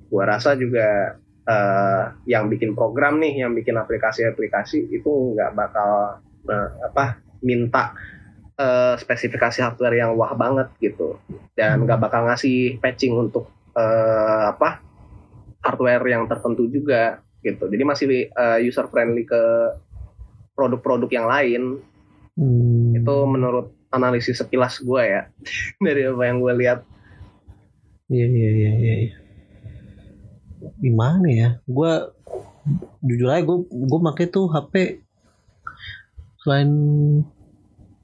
[0.09, 6.69] gua rasa juga eh, yang bikin program nih yang bikin aplikasi-aplikasi itu nggak bakal eh,
[6.89, 7.93] apa minta
[8.57, 11.21] eh, spesifikasi hardware yang wah banget gitu.
[11.53, 14.81] Dan nggak bakal ngasih patching untuk eh, apa
[15.63, 17.67] hardware yang tertentu juga gitu.
[17.67, 18.07] Jadi masih
[18.63, 19.43] user friendly ke
[20.53, 21.63] produk-produk yang lain
[22.33, 22.97] Hmm.
[22.97, 25.29] itu menurut analisis sekilas gue ya
[25.85, 26.81] dari apa yang gue lihat
[28.09, 28.93] Iya iya iya iya.
[28.99, 29.13] iya.
[30.75, 31.49] Gimana ya?
[31.63, 32.09] Gua
[33.01, 35.01] jujur aja gue gue pakai tuh HP
[36.39, 36.69] selain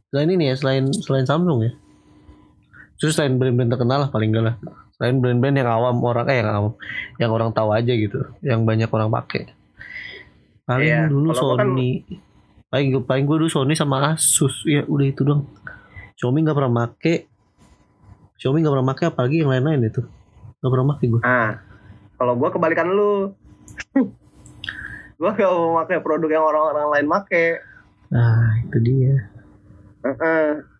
[0.10, 1.72] selain ini ya selain selain Samsung ya.
[2.98, 4.56] Terus selain brand-brand terkenal lah paling enggak lah.
[4.94, 6.74] Selain brand-brand yang awam orang eh yang awam
[7.16, 9.50] yang orang tahu aja gitu, yang banyak orang pakai.
[10.66, 11.74] Paling Iya, dulu kalau gua kan-
[12.70, 14.62] Paling paling gue dulu Sony sama Asus.
[14.66, 15.50] Ya udah itu dong.
[16.16, 17.26] Xiaomi nggak pernah make.
[18.38, 20.02] Xiaomi nggak pernah make apalagi yang lain-lain itu.
[20.62, 21.22] Nggak pernah make gue.
[21.26, 21.58] ah
[22.20, 23.32] kalau gue kebalikan lu
[25.20, 27.64] gue gak mau pakai produk yang orang-orang lain make
[28.12, 29.16] Nah itu dia.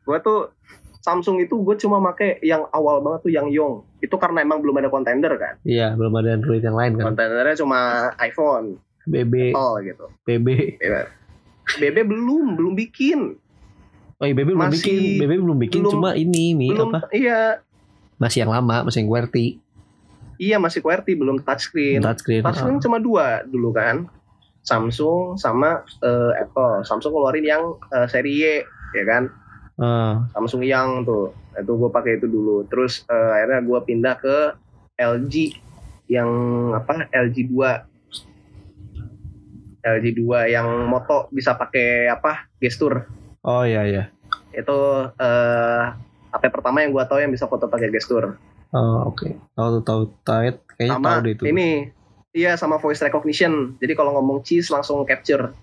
[0.04, 0.52] gue tuh
[1.00, 4.84] Samsung itu gue cuma make yang awal banget tuh yang Yong itu karena emang belum
[4.84, 7.16] ada kontender kan Iya belum ada Android yang lain kan.
[7.16, 7.80] kontendernya cuma
[8.20, 10.76] iPhone BB, oh gitu BB.
[10.76, 10.96] BB
[11.78, 13.38] belum belum bikin
[14.20, 15.16] Oh iya BB belum Masih- bikin.
[15.18, 15.80] BB belum bikin.
[15.80, 17.08] belum- Cuma ini mi belum apa?
[17.10, 17.64] iya
[18.18, 19.46] Masih yang lama, masih yang QWERTY.
[20.38, 22.44] iya masih QWERTY belum touchscreen Touchscreen.
[22.44, 24.08] Touchscreen cuma dua dulu kan
[24.60, 28.44] Samsung sama eh, Apple Samsung keluarin yang eh, seri Y
[28.94, 29.24] ya kan
[29.80, 34.38] Ah, Samsung yang tuh itu gue pakai itu dulu terus eh, akhirnya gue pindah ke
[34.98, 35.56] LG
[36.10, 36.28] yang
[36.74, 37.88] apa LG 2
[39.84, 43.08] LG 2 yang moto bisa pakai apa gestur.
[43.44, 44.04] Oh iya iya.
[44.50, 44.78] itu
[45.22, 45.84] eh
[46.30, 48.38] HP pertama yang gue tahu yang bisa foto pakai gestur.
[48.74, 49.30] Oh oke.
[49.58, 50.52] Tahu tahu tahu.
[50.78, 51.44] Kayaknya sama tahu deh itu.
[51.50, 51.70] ini.
[52.30, 53.78] Iya sama voice recognition.
[53.82, 55.54] Jadi kalau ngomong cheese langsung capture.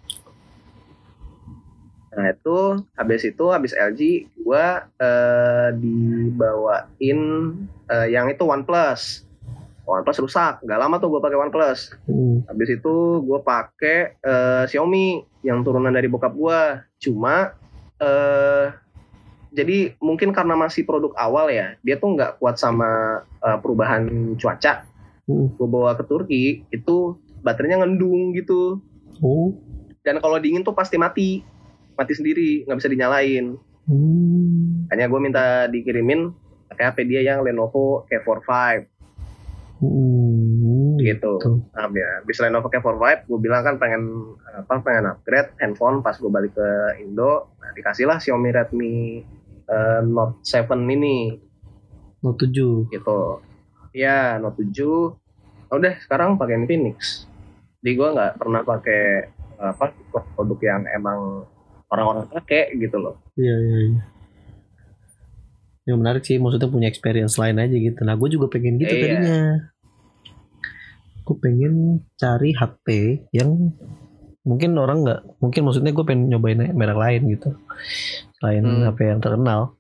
[2.16, 2.59] Nah itu
[2.96, 7.20] habis itu habis LG gua eh, dibawain
[7.92, 9.25] eh, yang itu OnePlus
[9.87, 12.42] OnePlus rusak gak lama tuh gue pakai OnePlus Hmm.
[12.44, 15.07] habis itu gue pakai eh, Xiaomi
[15.40, 16.61] yang turunan dari bokap gue
[17.01, 17.55] cuma
[17.96, 18.66] eh
[19.57, 24.05] jadi mungkin karena masih produk awal ya dia tuh nggak kuat sama eh, perubahan
[24.37, 24.85] cuaca
[25.27, 25.51] Hmm.
[25.55, 26.96] gue bawa ke Turki itu
[27.42, 28.79] baterainya ngendung gitu
[29.18, 29.59] Oh.
[30.03, 31.42] dan kalau dingin tuh pasti mati
[31.94, 34.87] mati sendiri nggak bisa dinyalain Hmm.
[34.90, 36.31] hanya gue minta dikirimin
[36.66, 38.51] pakai HP dia yang Lenovo K45
[39.76, 40.96] Hmm.
[40.96, 41.60] gitu Tuh.
[41.76, 46.32] nah, ya, habis Lenovo K45 gue bilang kan pengen apa pengen upgrade handphone pas gue
[46.32, 46.68] balik ke
[47.04, 49.20] Indo nah, dikasihlah Xiaomi Redmi
[49.68, 51.36] eh, Note 7 ini
[52.24, 52.88] Note 7.
[52.88, 53.20] gitu
[53.92, 55.26] ya Note 7
[55.66, 57.26] Nah, udah sekarang pakai Infinix
[57.82, 59.92] jadi gue nggak pernah pakai apa
[60.38, 61.42] produk yang emang
[61.90, 64.00] orang-orang pakai gitu loh Iya, iya, iya.
[65.87, 68.01] Yang menarik sih, maksudnya punya experience lain aja gitu.
[68.03, 69.01] Nah, gue juga pengen gitu Iya.
[69.01, 69.38] tadinya.
[71.22, 71.75] Gue pengen
[72.14, 72.87] cari HP
[73.31, 73.70] yang
[74.42, 77.51] mungkin orang nggak, mungkin maksudnya gue pengen nyobain merek lain gitu.
[78.37, 78.83] Selain Hmm.
[78.85, 79.75] HP yang terkenal.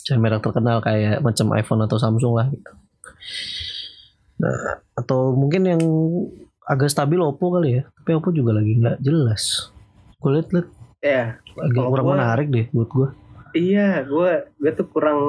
[0.00, 2.72] Cari merek terkenal kayak macam iPhone atau Samsung lah gitu.
[4.38, 4.56] Nah,
[4.94, 5.82] atau mungkin yang
[6.62, 7.82] agak stabil Oppo kali ya.
[7.94, 9.68] Tapi Oppo juga lagi nggak jelas.
[10.16, 10.68] Gue liat-liat
[11.00, 13.08] ya agak Kalau kurang gua- menarik deh buat gue.
[13.52, 15.20] Iya gue gue tuh kurang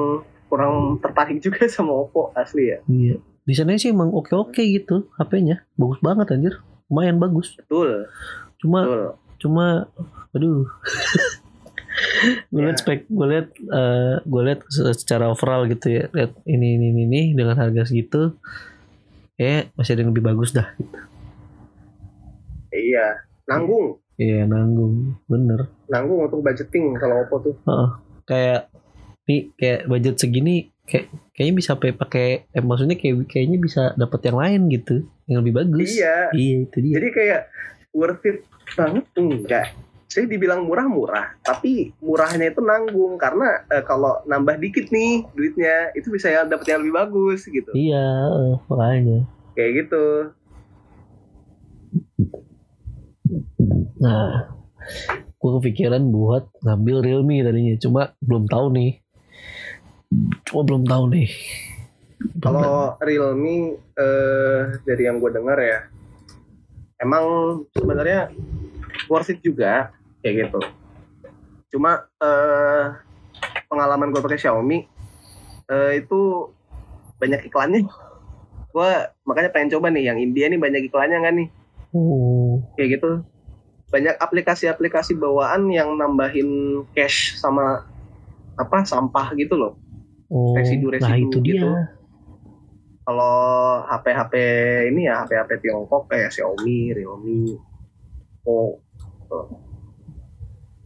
[0.46, 3.16] kurang tertarik juga sama Oppo asli ya Iya.
[3.42, 5.66] Desainnya sih emang oke-oke gitu HP-nya.
[5.74, 6.54] Bagus banget anjir.
[6.86, 7.58] Lumayan bagus.
[7.58, 8.06] betul
[8.56, 9.02] Cuma betul
[9.36, 9.66] cuma
[10.30, 10.62] aduh.
[12.48, 12.80] gue liat Iya.
[12.80, 16.06] spek, gue liat eh, gue liat se- secara overall gitu ya.
[16.08, 18.38] Lihat ini ini ini, ini dengan harga segitu
[19.34, 20.70] eh masih ada yang lebih bagus dah.
[22.70, 25.18] iya nanggung Iya, nanggung.
[25.24, 25.66] Bener.
[25.88, 27.54] nanggung untuk budgeting kalau Oppo tuh
[28.22, 28.70] Kayak
[29.22, 34.36] nih kayak budget segini kayak kayaknya bisa pakai eh, maksudnya kayak kayaknya bisa dapat yang
[34.36, 35.94] lain gitu yang lebih bagus.
[35.94, 36.94] iya Iya, itu dia.
[36.98, 37.40] jadi kayak
[37.90, 38.38] worth it
[38.72, 39.66] banget enggak
[40.06, 46.10] saya dibilang murah-murah tapi murahnya itu nanggung karena eh, kalau nambah dikit nih duitnya itu
[46.10, 48.04] bisa ya dapet yang lebih bagus gitu Iya,
[48.66, 49.18] makanya.
[49.54, 50.04] kayak gitu
[53.96, 54.50] Nah,
[55.42, 58.92] gue kepikiran buat ngambil Realme tadinya, cuma belum tahu nih.
[60.46, 61.28] Cuma belum tahu nih.
[62.38, 65.90] kalau Realme eh, dari yang gue dengar ya
[67.02, 67.24] emang
[67.74, 68.30] sebenarnya
[69.10, 69.90] worth it juga
[70.22, 70.60] kayak gitu.
[71.74, 72.84] Cuma eh,
[73.66, 74.86] pengalaman gue pakai Xiaomi
[75.66, 76.54] eh, itu
[77.18, 77.82] banyak iklannya.
[78.70, 78.90] Gue
[79.26, 81.48] makanya pengen coba nih yang India nih banyak iklannya nggak nih?
[81.90, 83.31] Oh, kayak gitu
[83.92, 87.84] banyak aplikasi-aplikasi bawaan yang nambahin cash sama
[88.56, 89.76] apa sampah gitu loh
[90.32, 91.52] oh, Residu-residu nah itu dia.
[91.60, 91.68] gitu.
[93.04, 93.36] kalau
[93.92, 94.34] HP-HP
[94.94, 97.58] ini ya HP-HP Tiongkok kayak Xiaomi, Realme,
[98.46, 98.78] Oppo.
[99.32, 99.38] gitu.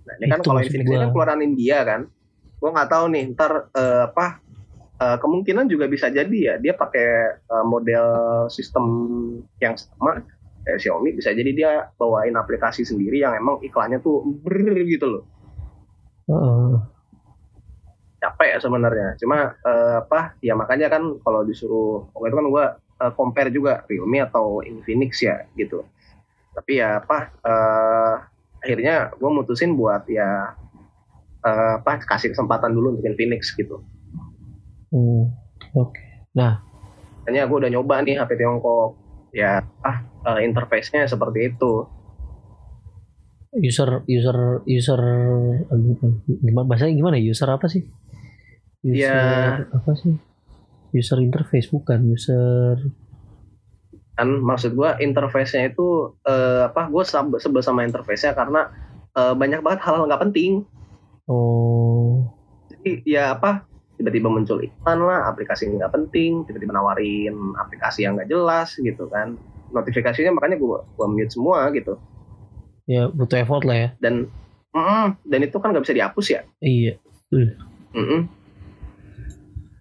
[0.06, 2.00] Nah ini kan kalau Infinix ini kan keluaran India kan,
[2.56, 4.40] gue nggak tahu nih ntar eh, apa
[5.02, 8.06] eh, kemungkinan juga bisa jadi ya dia pakai eh, model
[8.48, 8.84] sistem
[9.60, 10.22] yang sama
[10.66, 15.24] kayak Xiaomi bisa jadi dia bawain aplikasi sendiri yang emang iklannya tuh ber gitu loh.
[16.26, 16.74] Heeh.
[18.18, 19.08] capek ya sebenarnya.
[19.22, 22.64] Cuma eh, apa ya makanya kan kalau disuruh waktu itu kan gua
[22.98, 25.86] eh, compare juga Realme atau Infinix ya gitu.
[26.50, 28.14] Tapi ya apa eh,
[28.66, 30.58] akhirnya gue mutusin buat ya
[31.46, 33.78] eh, apa kasih kesempatan dulu untuk Infinix gitu.
[34.90, 35.30] Hmm,
[35.78, 36.02] Oke.
[37.30, 39.05] hanya gue udah nyoba nih HP Tiongkok
[39.36, 40.00] ya ah
[40.32, 41.84] eh, interface-nya seperti itu
[43.56, 45.00] User user user
[46.44, 47.16] gimana bahasanya gimana?
[47.16, 47.88] User apa sih?
[48.84, 49.64] User Ya.
[49.72, 50.12] apa sih?
[50.92, 52.76] User interface bukan user
[54.16, 57.04] kan maksud gua interface-nya itu eh, apa gue
[57.36, 58.72] sebel sama interface-nya karena
[59.12, 60.64] eh, banyak banget hal-hal nggak penting
[61.28, 62.24] oh
[62.72, 68.16] jadi ya apa tiba-tiba muncul iklan lah aplikasi yang nggak penting tiba-tiba nawarin aplikasi yang
[68.16, 69.34] nggak jelas gitu kan
[69.72, 71.96] notifikasinya makanya gua gua mute semua gitu
[72.86, 73.88] ya butuh effort lah ya.
[73.98, 74.30] dan
[74.70, 76.94] mm, dan itu kan nggak bisa dihapus ya Iya.
[77.96, 78.20] Mm-mm.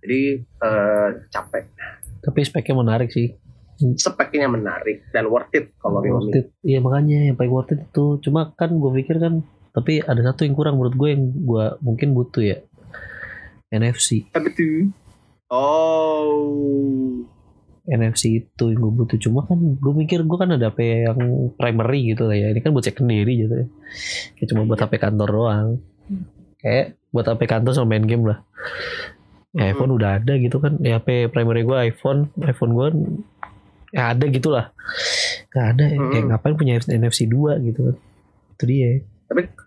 [0.02, 1.64] jadi eh, capek
[2.26, 3.38] Tapi speknya menarik sih.
[4.02, 6.50] speknya menarik dan worth it kalau Worth it.
[6.66, 8.18] Iya makanya yang paling worth it itu.
[8.18, 9.46] Cuma kan gue pikir kan,
[9.78, 12.58] tapi ada satu yang kurang menurut gue yang gue mungkin butuh ya.
[13.74, 14.30] NFC.
[14.34, 14.90] apa tuh
[15.50, 17.22] oh
[17.86, 19.18] NFC itu yang gue butuh.
[19.22, 22.50] Cuma kan gue mikir gue kan ada HP yang primary gitu lah ya.
[22.50, 23.66] Ini kan buat secondary gitu ya.
[24.42, 25.68] Kayak cuma buat HP kantor doang.
[26.58, 28.42] Kayak buat HP kantor sama main game lah.
[29.56, 32.88] ya iPhone udah ada gitu kan ya HP primary gue iPhone iPhone gue
[33.96, 34.76] ya ada gitulah
[35.56, 36.12] nggak ada Mm-mm.
[36.12, 37.96] kayak ngapain punya NFC 2 gitu kan
[38.52, 38.90] itu dia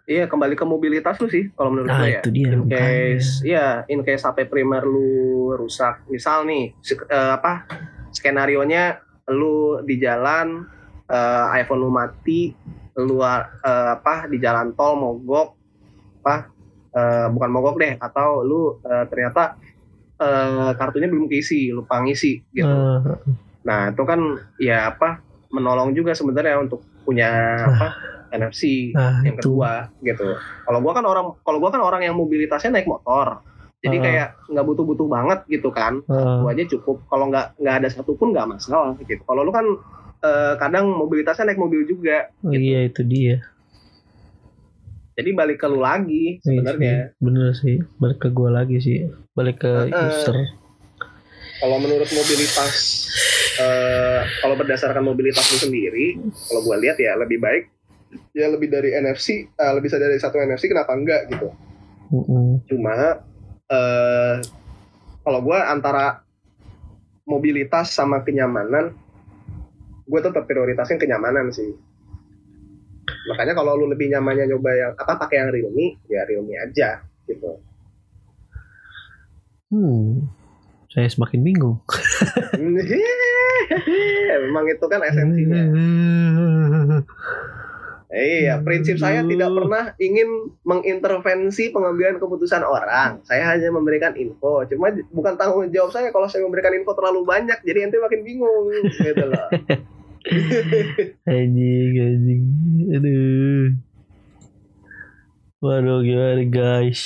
[0.08, 2.20] Iya kembali ke mobilitas lu sih kalau menurut nah gue ya.
[2.22, 7.66] itu dia In case, iya, in case HP primer lu rusak, misal nih, eh, apa
[8.14, 10.64] skenario nya lu di jalan,
[11.10, 12.54] eh, iPhone lu mati,
[12.96, 13.44] lu eh,
[13.98, 15.48] apa di jalan tol mogok,
[16.24, 16.48] apa
[16.94, 19.58] eh, bukan mogok deh, atau lu eh, ternyata
[20.16, 22.64] eh, kartunya belum keisi, lupa ngisi, gitu.
[22.64, 24.20] Eh, Nah itu kan
[24.56, 25.20] ya apa
[25.52, 27.28] menolong juga sebenarnya untuk punya
[27.68, 27.88] apa
[28.30, 30.28] NFC nah yang itu kedua gitu.
[30.62, 33.40] Kalau gua kan orang kalau gua kan orang yang mobilitasnya naik motor.
[33.78, 34.02] Jadi Ah.
[34.02, 36.02] kayak nggak butuh-butuh banget gitu kan.
[36.02, 37.06] Eh, Gua aja cukup.
[37.06, 39.22] Kalau nggak nggak ada satupun nggak masalah gitu.
[39.22, 39.66] Kalau lu kan
[40.18, 42.26] eh, kadang mobilitasnya naik mobil juga.
[42.44, 43.38] iya itu dia
[45.14, 46.94] Jadi balik ke lu lagi Iya sebenarnya.
[47.18, 48.98] bener sih balik ke gue lagi sih
[49.32, 49.90] balik ke eh.
[49.90, 50.36] user
[51.58, 52.74] Kalau menurut mobilitas
[53.58, 56.14] eh, kalau berdasarkan mobilitas lu sendiri,
[56.44, 57.66] kalau gua lihat ya lebih baik
[58.32, 61.48] ya lebih dari NFC, eh, lebih dari satu NFC kenapa enggak gitu.
[62.08, 62.64] Mm-mm.
[62.64, 63.20] cuma
[63.68, 64.40] eh
[65.20, 66.24] kalau gue antara
[67.28, 68.96] mobilitas sama kenyamanan
[70.08, 71.68] gue tetap prioritasin kenyamanan sih.
[73.28, 77.60] Makanya kalau lu lebih nyamannya nyoba yang apa pakai yang Realme ya Realme aja gitu.
[79.68, 80.32] Hmm.
[80.88, 81.76] Saya semakin bingung.
[84.48, 85.60] Memang itu kan esensinya
[88.08, 93.20] iya prinsip saya tidak pernah ingin mengintervensi pengambilan keputusan orang.
[93.28, 94.64] Saya hanya memberikan info.
[94.64, 98.72] Cuma bukan tanggung jawab saya kalau saya memberikan info terlalu banyak jadi ente makin bingung
[98.96, 99.48] gitu loh.
[101.28, 102.44] Anjing anjing.
[102.96, 103.66] Aduh.
[105.60, 107.00] Waduh gimana guys?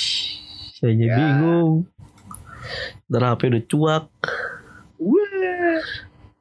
[0.79, 1.15] Saya Ya.
[1.19, 1.87] bingung.
[3.11, 4.07] Ntar HP udah cuak.
[5.03, 5.83] Wah.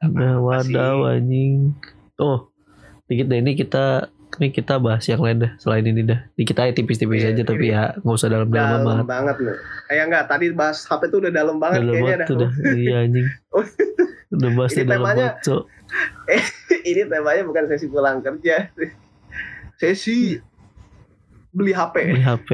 [0.02, 1.74] Nah, wadaw anjing.
[2.18, 2.52] Oh
[3.12, 4.08] dikit deh ini kita
[4.42, 6.26] ini kita bahas yang lain dah selain ini dah.
[6.28, 9.56] Di kita ya tipis-tipis Iya, aja tapi ya nggak usah dalam-dalam dalam banget banget nih
[9.86, 12.26] kayak enggak tadi bahas HP tuh udah dalam banget dalam kayaknya banget dah.
[12.26, 12.50] tuh dah.
[12.82, 13.26] Iya anjing.
[14.32, 15.62] Udah bahasnya Ini dalam temanya- banget Cok.
[16.90, 18.56] ini temanya bukan sesi pulang kerja.
[19.74, 20.16] Sesi
[21.48, 22.48] beli HP beli HP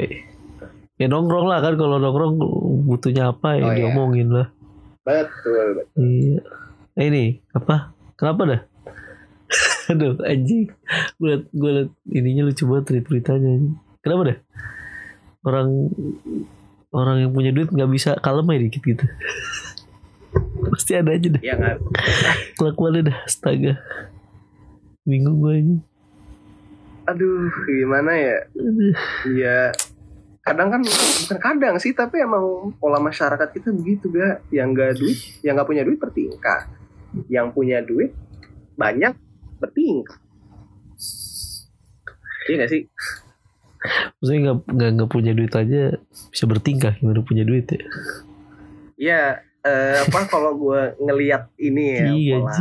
[0.96, 2.34] ya nongkrong lah kan kalau nongkrong
[2.84, 3.76] butuhnya apa ya Oh, iya.
[3.80, 4.50] diomongin lah.
[5.00, 6.02] Betul betul.
[6.02, 6.42] iya.
[6.92, 7.94] Eh, ini apa?
[8.12, 8.60] Kenapa dah
[9.90, 10.68] aduh anjing.
[11.16, 13.76] Gue liat, gue liat ininya lucu banget tweet tweetannya anjing.
[14.04, 14.38] Kenapa dah
[15.46, 15.68] orang
[16.92, 19.04] orang yang punya duit nggak bisa kalem ya dikit gitu.
[20.72, 21.76] Pasti ada aja dah ya nggak
[22.60, 23.80] kelakuannya dah astaga.
[25.08, 25.82] Bingung gue anjing
[27.08, 28.36] aduh gimana ya?
[28.52, 28.96] Aduh.
[29.32, 29.58] ya
[30.44, 34.44] kadang kan bukan kadang sih tapi emang pola masyarakat kita begitu ga.
[34.52, 36.68] Yang nggak duit yang nggak punya duit bertingkah.
[37.32, 38.12] Yang punya duit
[38.76, 39.16] banyak
[39.58, 40.18] bertingkah.
[42.48, 42.82] Iya gak sih?
[44.18, 45.94] Maksudnya nggak nggak nggak punya duit aja
[46.34, 47.82] bisa bertingkah gimana punya duit ya?
[48.98, 49.22] Iya,
[49.62, 52.58] eh, apa kalau gue ngelihat ini ya Iya, pola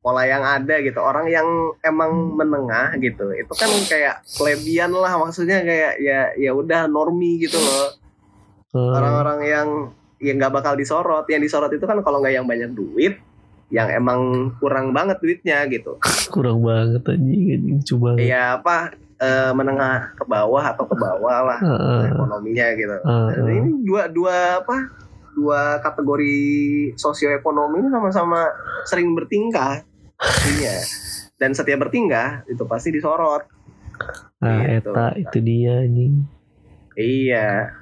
[0.00, 1.44] pola yang ada gitu, orang yang
[1.82, 7.58] emang menengah gitu, itu kan kayak kelebihan lah maksudnya kayak ya ya udah normi gitu
[7.58, 7.98] loh.
[8.70, 9.68] Eh, Orang-orang yang
[10.22, 13.18] yang nggak bakal disorot, yang disorot itu kan kalau nggak yang banyak duit,
[13.74, 15.98] yang emang kurang banget duitnya gitu.
[16.30, 21.60] Kurang banget anjing coba Ya apa eh, menengah ke bawah atau ke bawah lah
[22.06, 22.96] ekonominya gitu.
[23.04, 24.76] Dan ini dua dua apa
[25.34, 26.38] dua kategori
[26.94, 28.46] sosioekonomi ini sama-sama
[28.86, 29.82] sering bertingkah.
[30.20, 30.76] Pastinya
[31.40, 33.48] dan setiap bertingkah itu pasti disorot.
[34.44, 34.92] Nah gitu.
[34.92, 36.28] eta itu dia anjing.
[37.00, 37.72] Iya.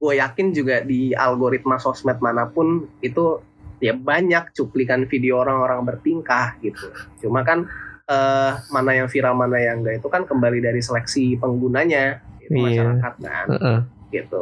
[0.00, 3.38] Gue yakin juga di algoritma sosmed mana pun itu
[3.82, 6.86] ya banyak cuplikan video orang-orang bertingkah gitu
[7.18, 7.66] cuma kan
[8.06, 12.62] eh, mana yang viral mana yang enggak itu kan kembali dari seleksi penggunanya itu Iya.
[12.94, 13.78] masyarakat kan Heeh.
[14.14, 14.40] gitu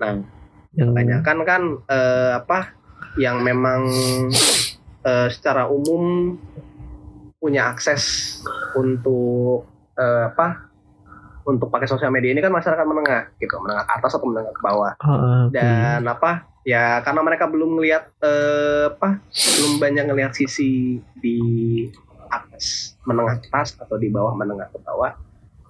[0.00, 0.12] nah
[0.72, 2.58] yang kebanyakan kan eh, apa
[3.20, 3.92] yang memang
[5.04, 6.32] eh, secara umum
[7.36, 8.38] punya akses
[8.72, 9.68] untuk
[10.00, 10.71] eh, apa
[11.44, 13.54] untuk pakai sosial media ini kan masyarakat menengah gitu.
[13.58, 14.92] Menengah ke atas atau menengah ke bawah.
[14.96, 19.18] Heeh, dan apa ya karena mereka belum ngelihat eh, apa
[19.58, 21.38] belum banyak ngelihat sisi di
[22.28, 25.12] atas menengah ke atas atau di bawah menengah ke bawah.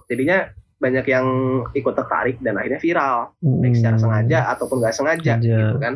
[0.06, 0.46] Jadinya
[0.76, 1.26] banyak yang
[1.72, 3.32] ikut tertarik dan akhirnya viral.
[3.38, 5.56] Baik secara Hmm, sengaja ataupun nggak sengaja Sengaja.
[5.62, 5.94] gitu kan.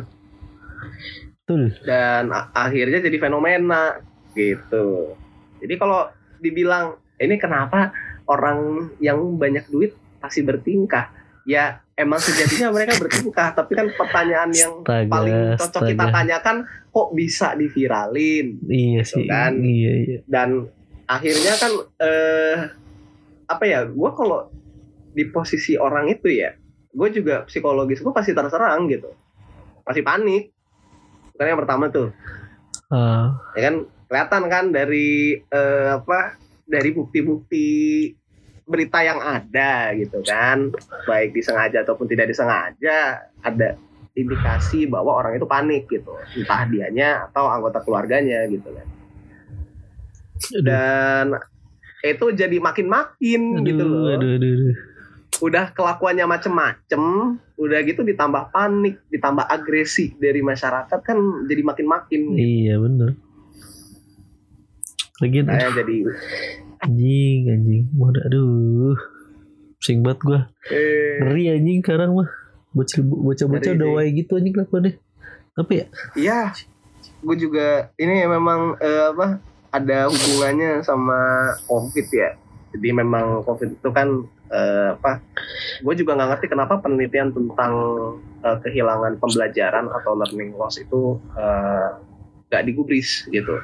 [1.43, 1.63] Betul.
[1.83, 2.23] Dan
[2.53, 3.99] akhirnya jadi fenomena
[4.33, 5.15] gitu.
[5.59, 6.07] Jadi kalau
[6.37, 6.85] dibilang
[7.17, 7.89] ini kenapa
[8.27, 8.59] orang
[8.97, 11.09] yang banyak duit pasti bertingkah
[11.43, 16.15] ya emang sejatinya mereka bertingkah tapi kan pertanyaan yang Astaga, paling cocok kita astaga.
[16.17, 16.57] tanyakan
[16.87, 19.25] kok bisa diviralin Iya Gitu sih.
[19.25, 19.51] kan.
[19.55, 20.17] Iya iya.
[20.25, 20.67] dan
[21.05, 22.57] akhirnya kan eh
[23.45, 24.51] apa ya gue kalau
[25.09, 26.51] di posisi orang itu ya
[26.89, 29.07] gue juga psikologis gue pasti terserang gitu
[29.81, 30.51] pasti panik
[31.33, 32.11] kan yang pertama tuh
[32.87, 33.75] Ah, ya kan
[34.07, 35.07] kelihatan kan dari
[35.37, 37.67] eh, apa dari bukti-bukti
[38.67, 40.69] berita yang ada gitu kan.
[41.07, 43.79] Baik disengaja ataupun tidak disengaja ada
[44.13, 46.11] indikasi bahwa orang itu panik gitu.
[46.35, 48.87] Entah dianya atau anggota keluarganya gitu kan.
[50.61, 51.25] Dan
[52.05, 54.13] itu jadi makin-makin gitu loh.
[54.13, 54.75] aduh, aduh, aduh.
[55.41, 57.01] udah kelakuannya macem-macem
[57.57, 61.17] udah gitu ditambah panik ditambah agresi dari masyarakat kan
[61.49, 63.17] jadi makin-makin Iya bener.
[65.17, 65.95] Lagi saya jadi
[66.77, 67.83] anjing anjing.
[67.97, 68.97] Waduh, aduh.
[69.77, 70.39] Pusing banget gua.
[70.69, 72.29] eh, Ngeri anjing sekarang mah.
[72.73, 74.93] Bocah bocah bocah udah wae gitu anjing kelakuannya.
[75.57, 76.39] Tapi ya Iya,
[77.25, 79.41] gue juga ini memang eh, apa
[79.73, 81.17] ada hubungannya sama
[81.65, 82.37] COVID ya.
[82.77, 84.07] Jadi memang COVID itu kan
[84.53, 85.25] eh, apa?
[85.81, 87.73] Gue juga nggak ngerti kenapa penelitian tentang
[88.45, 91.89] eh, kehilangan pembelajaran atau learning loss itu eh,
[92.53, 93.57] nggak digubris gitu.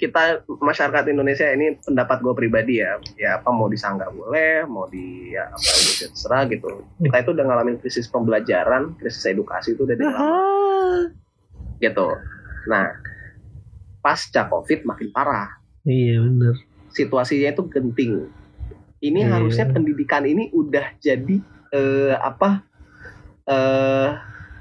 [0.00, 5.36] Kita masyarakat Indonesia ini pendapat gue pribadi ya, ya apa mau disanggah boleh, mau di
[5.36, 6.68] ya, apa gitu, terserah gitu.
[7.04, 10.28] Kita itu udah ngalamin krisis pembelajaran, krisis edukasi itu udah lama
[11.78, 12.08] gitu.
[12.66, 12.90] Nah,
[14.00, 15.60] pasca COVID makin parah.
[15.84, 16.54] Iya bener.
[16.88, 18.12] Situasinya itu genting.
[18.98, 19.38] Ini Iya.
[19.38, 21.38] harusnya pendidikan ini udah jadi
[21.70, 22.64] eh, apa?
[23.48, 24.10] eh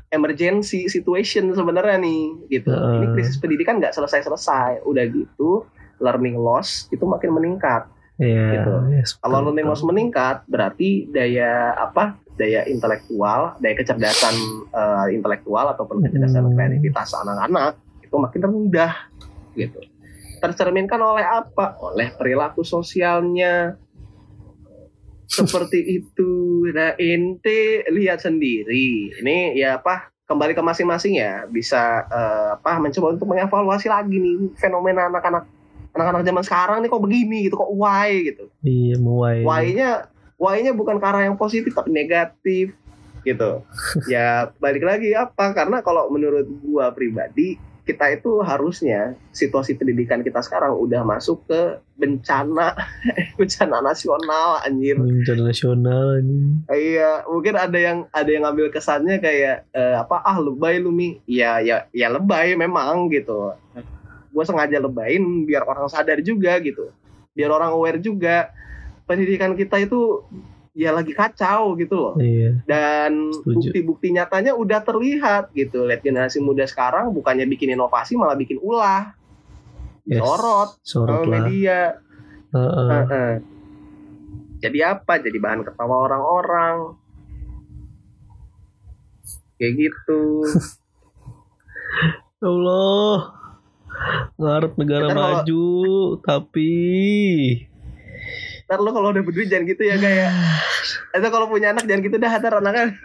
[0.08, 2.72] emergency situation sebenarnya nih gitu.
[2.72, 2.96] Heeh.
[3.04, 4.84] Ini krisis pendidikan nggak selesai-selesai.
[4.88, 5.68] Udah gitu,
[6.00, 7.88] learning loss itu makin meningkat.
[8.18, 8.46] Iya.
[8.58, 8.74] Gitu.
[8.98, 12.18] iya, Kalau learning loss meningkat, berarti daya apa?
[12.38, 14.36] Daya intelektual, daya kecerdasan
[14.70, 16.54] eh, intelektual ataupun kecerdasan Hmm.
[16.54, 18.94] kreativitas anak-anak itu makin rendah
[19.58, 19.80] gitu.
[20.38, 21.82] Tercerminkan oleh apa?
[21.82, 23.74] Oleh perilaku sosialnya.
[25.28, 26.32] Seperti itu.
[26.72, 29.12] Nah, ente lihat sendiri.
[29.20, 30.10] Ini ya apa?
[30.28, 35.48] Kembali ke masing-masing ya, bisa eh, apa mencoba untuk mengevaluasi lagi nih fenomena anak-anak
[35.96, 39.42] anak-anak zaman sekarang nih kok begini gitu, kok why gitu Iya wae.
[39.42, 42.76] why-nya why-nya bukan ke arah yang positif tapi negatif
[43.24, 43.64] gitu.
[44.14, 45.56] ya balik lagi apa?
[45.56, 47.56] Karena kalau menurut gua pribadi
[47.88, 52.76] kita itu harusnya situasi pendidikan kita sekarang udah masuk ke bencana
[53.40, 55.00] bencana nasional anjir.
[55.00, 56.68] Bencana nasional anjing.
[56.68, 61.24] Iya, mungkin ada yang ada yang ngambil kesannya kayak eh, apa ah lebay lu Mi.
[61.24, 63.56] Ya ya ya lebay memang gitu.
[64.36, 66.92] Gue sengaja lebayin biar orang sadar juga gitu.
[67.32, 68.52] Biar orang aware juga
[69.08, 70.28] pendidikan kita itu
[70.78, 72.14] ya lagi kacau gitu loh.
[72.16, 72.62] Iya.
[72.64, 75.84] Dan bukti-bukti nyatanya udah terlihat gitu.
[75.84, 79.18] Lihat generasi muda sekarang bukannya bikin inovasi malah bikin ulah.
[80.06, 80.22] Yes.
[80.22, 81.34] Sorot Sorot lah.
[81.44, 81.98] media.
[82.54, 82.90] Heeh.
[82.94, 83.32] Heeh.
[84.58, 85.18] Jadi apa?
[85.18, 86.94] Jadi bahan ketawa orang-orang.
[89.58, 90.22] Kayak gitu.
[92.38, 93.18] Ya Allah.
[94.38, 95.66] Ngarep negara Ntar kalau- maju
[96.22, 96.72] tapi
[98.68, 100.32] Ntar lo kalau udah berdua jangan gitu ya kayak.
[101.16, 103.00] Atau kalau punya anak jangan gitu dah ntar anaknya.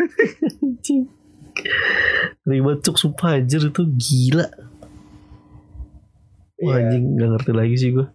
[2.43, 4.51] Ribet cuk sumpah anjir itu gila.
[6.63, 8.07] Wah Iya, anjing gak ngerti lagi sih gue.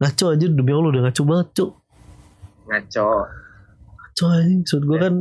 [0.00, 1.70] Ngaco anjir demi Allah udah ngaco banget cuk.
[2.72, 3.08] Ngaco.
[3.92, 4.60] Ngaco anjing.
[4.64, 5.14] Maksud gue kan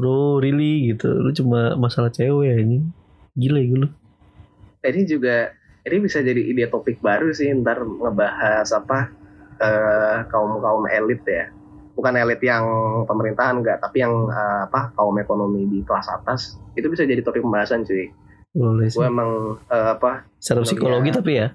[0.00, 1.12] bro really gitu.
[1.12, 2.88] Lu cuma masalah cewek anjing.
[3.36, 3.88] Gila ya lu.
[4.80, 5.52] Ini juga
[5.84, 9.12] ini bisa jadi ide topik baru sih ntar ngebahas apa
[9.58, 11.50] eh, kaum kaum elit ya.
[11.94, 12.64] Bukan elit yang
[13.06, 17.42] pemerintahan enggak, tapi yang eh, apa kaum ekonomi di kelas atas itu bisa jadi topik
[17.42, 18.10] pembahasan cuy.
[18.54, 18.98] Boleh sih.
[18.98, 21.48] Gue emang eh, apa Secara psikologi tapi ya.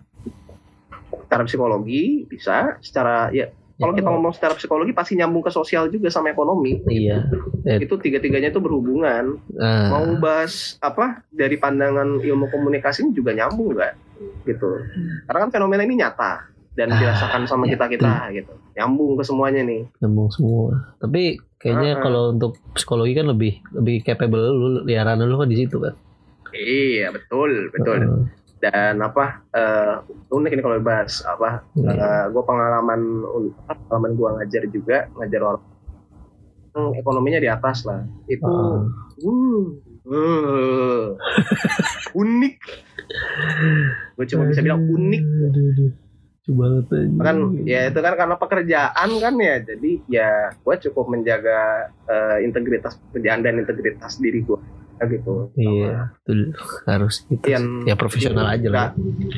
[1.30, 6.10] secara psikologi bisa secara ya kalau kita ngomong secara psikologi pasti nyambung ke sosial juga
[6.10, 7.30] sama ekonomi Iya.
[7.70, 13.38] Eh, itu tiga-tiganya itu berhubungan nah, mau bahas apa dari pandangan ilmu komunikasi ini juga
[13.38, 13.93] nyambung nggak
[14.50, 14.82] gitu
[15.30, 17.76] karena kan fenomena ini nyata dan Ah, dirasakan sama ya.
[17.76, 20.72] kita kita gitu nyambung ke semuanya nih nyambung semua.
[20.97, 21.24] Tapi
[21.57, 22.01] kayaknya Heeh.
[22.01, 25.93] kalau untuk psikologi kan lebih lebih capable lu liaran lu kan di situ kan.
[26.49, 28.22] iya betul betul Heeh.
[28.59, 29.95] dan apa eh,
[30.30, 32.28] unik ini kalau dibahas apa Iya.
[32.28, 33.01] gue pengalaman
[33.67, 35.63] pengalaman gue ngajar juga ngajar orang
[36.70, 39.26] Hmm, ekonominya di atas lah itu Heeh.
[39.26, 39.65] Uh,
[40.05, 41.05] uh,
[42.13, 42.55] unik.
[44.13, 45.24] Gue cuma bisa bilang unik.
[46.50, 47.22] Lucu banget aja.
[47.22, 51.60] kan ya itu kan karena pekerjaan kan ya jadi ya gue cukup menjaga
[52.04, 54.58] eh, integritas pekerjaan dan integritas diri gue
[55.00, 56.52] gitu Iya, betul.
[56.84, 57.45] harus gitu.
[57.47, 58.88] Yang- ya profesional aja lah.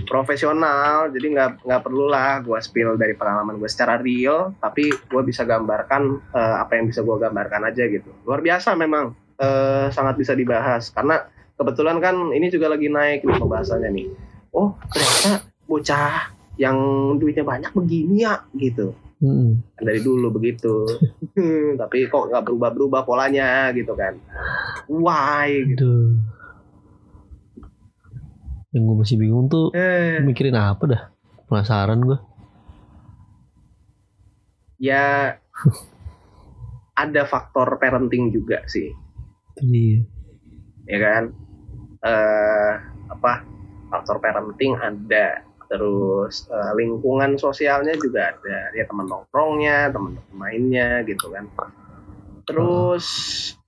[0.07, 5.21] Profesional jadi nggak nggak perlu lah gue spill dari pengalaman gue secara real tapi gue
[5.21, 6.01] bisa gambarkan
[6.31, 10.89] eh, apa yang bisa gue gambarkan aja gitu luar biasa memang eh, sangat bisa dibahas
[10.89, 14.07] karena kebetulan kan ini juga lagi naik nih pembahasannya nih
[14.51, 16.77] oh ternyata bocah yang
[17.15, 18.91] duitnya banyak begini ya gitu
[19.21, 19.61] Mm-mm.
[19.77, 20.83] dari dulu begitu
[21.81, 24.17] tapi kok nggak berubah-berubah polanya gitu kan
[24.89, 26.09] why gitu Aduh.
[28.71, 31.01] Yang gue masih bingung tuh eh mikirin apa dah?
[31.51, 32.15] Penasaran gue.
[34.79, 35.35] ya
[37.03, 38.89] ada faktor parenting juga sih
[39.59, 39.99] dia.
[40.87, 41.23] ya kan
[42.01, 42.73] eh
[43.11, 43.43] apa
[43.91, 48.75] faktor parenting ada terus eh, lingkungan sosialnya juga ada.
[48.75, 51.47] Ya teman nongkrongnya teman mainnya gitu kan.
[52.43, 53.07] Terus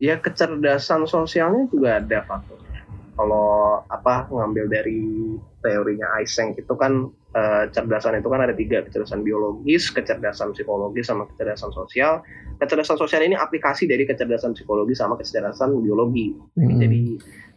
[0.03, 2.83] ya kecerdasan sosialnya juga ada faktornya.
[3.15, 8.83] Kalau apa ngambil dari teorinya Eysenck itu kan kecerdasan itu kan ada tiga.
[8.83, 12.19] Kecerdasan biologis kecerdasan psikologis sama kecerdasan sosial.
[12.59, 16.35] Kecerdasan sosial ini aplikasi dari kecerdasan psikologi sama kecerdasan biologi.
[16.59, 16.81] Mm-mm.
[16.83, 17.01] jadi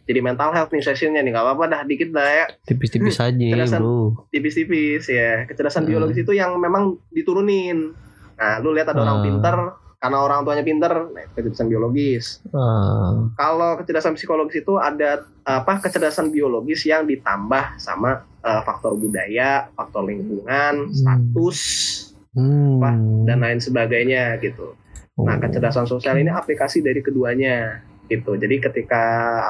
[0.07, 3.83] jadi mental health nih sessionnya nih nggak apa-apa dah dikit dah ya tipis-tipis aja kecerdasan-
[3.83, 4.25] bro.
[4.31, 5.91] tipis-tipis ya kecerdasan Hmm.
[5.91, 7.91] biologis itu yang memang diturunin
[8.33, 9.27] nah lu lihat ada orang Hmm.
[9.27, 9.55] pinter
[9.97, 16.29] karena orang tuanya pinter nah, kecerdasan biologis Ah, kalau kecerdasan psikologis itu ada apa kecerdasan
[16.29, 20.93] biologis yang ditambah sama eh, faktor budaya faktor lingkungan Hmm.
[20.93, 21.59] status
[22.31, 22.77] hmm.
[22.77, 22.89] Apa?
[23.25, 24.71] dan lain sebagainya gitu
[25.17, 25.41] Nah, Oh.
[25.41, 28.35] kecerdasan sosial ini aplikasi dari keduanya gitu.
[28.35, 29.03] Jadi ketika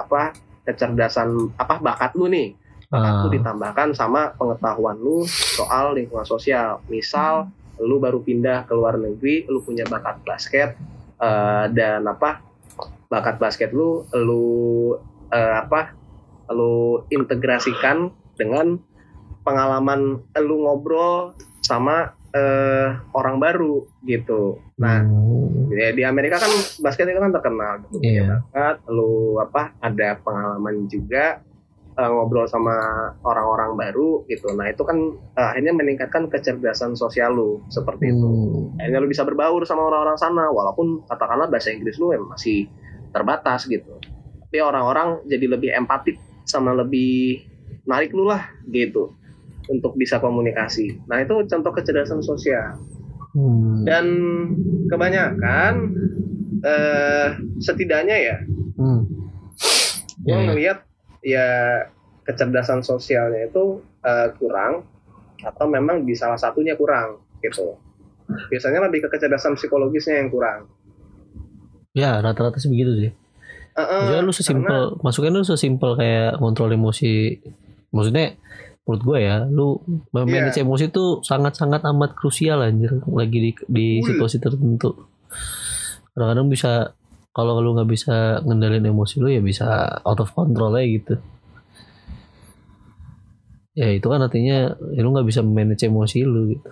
[0.03, 0.35] apa
[0.67, 2.53] kecerdasan apa bakat lu nih,
[2.91, 3.21] bakat Ah.
[3.23, 6.83] lu ditambahkan sama pengetahuan lu soal lingkungan sosial.
[6.91, 7.47] Misal
[7.77, 10.75] lu baru pindah ke luar negeri, lu punya bakat basket
[11.21, 12.41] eh, dan apa
[13.07, 14.45] bakat basket lu lu
[15.31, 15.95] eh, apa
[16.51, 18.79] lu integrasikan dengan
[19.47, 21.31] pengalaman lu ngobrol
[21.63, 24.59] sama eh, orang baru gitu.
[24.77, 25.67] Nah, Hmm.
[25.69, 26.49] ya di Amerika kan
[26.79, 28.39] basket itu kan terkenal gitu Iya.
[28.49, 31.43] bakat lu apa ada pengalaman juga
[31.93, 32.71] eh, ngobrol sama
[33.19, 34.95] orang-orang baru gitu nah itu kan
[35.33, 38.77] eh, akhirnya meningkatkan kecerdasan sosial lu seperti itu Hmm.
[38.77, 42.69] akhirnya lu bisa berbaur sama orang-orang sana walaupun katakanlah bahasa Inggris lu masih
[43.09, 43.97] terbatas gitu
[44.39, 47.43] tapi orang-orang jadi lebih empatik sama lebih
[47.83, 49.17] narik lu lah gitu
[49.69, 52.77] untuk bisa komunikasi nah itu contoh kecerdasan sosial
[53.29, 53.83] Hmm.
[53.83, 54.05] dan
[54.87, 55.73] kebanyakan
[56.59, 57.27] eh
[57.59, 58.37] setidaknya ya
[58.73, 59.05] Hmm.
[60.19, 60.41] gue ya.
[60.43, 60.77] ngelihat
[61.21, 61.47] ya
[62.23, 64.87] kecerdasan sosialnya itu eh, kurang
[65.39, 67.77] atau memang di salah satunya kurang gitu
[68.47, 70.65] biasanya lebih ke kecerdasan psikologisnya yang kurang
[71.91, 73.09] Ya, rata-rata sih begitu sih.
[73.09, 73.13] Eh,
[73.73, 77.41] eh, Maksudnya lu karena- sesimpel, masukin lu sesimpel kayak kontrol emosi.
[77.89, 78.37] Maksudnya
[78.87, 80.63] menurut gue ya, lu manage Iya.
[80.63, 84.95] emosi itu sangat-sangat amat krusial anjir lagi di di situasi tertentu.
[86.11, 86.95] Kadang-kadang bisa
[87.29, 89.67] kalau lu nggak bisa ngendalin emosi lu ya bisa
[90.01, 91.15] out of control aja gitu.
[93.75, 96.69] Ya itu kan artinya ya lu nggak bisa manage emosi lu gitu.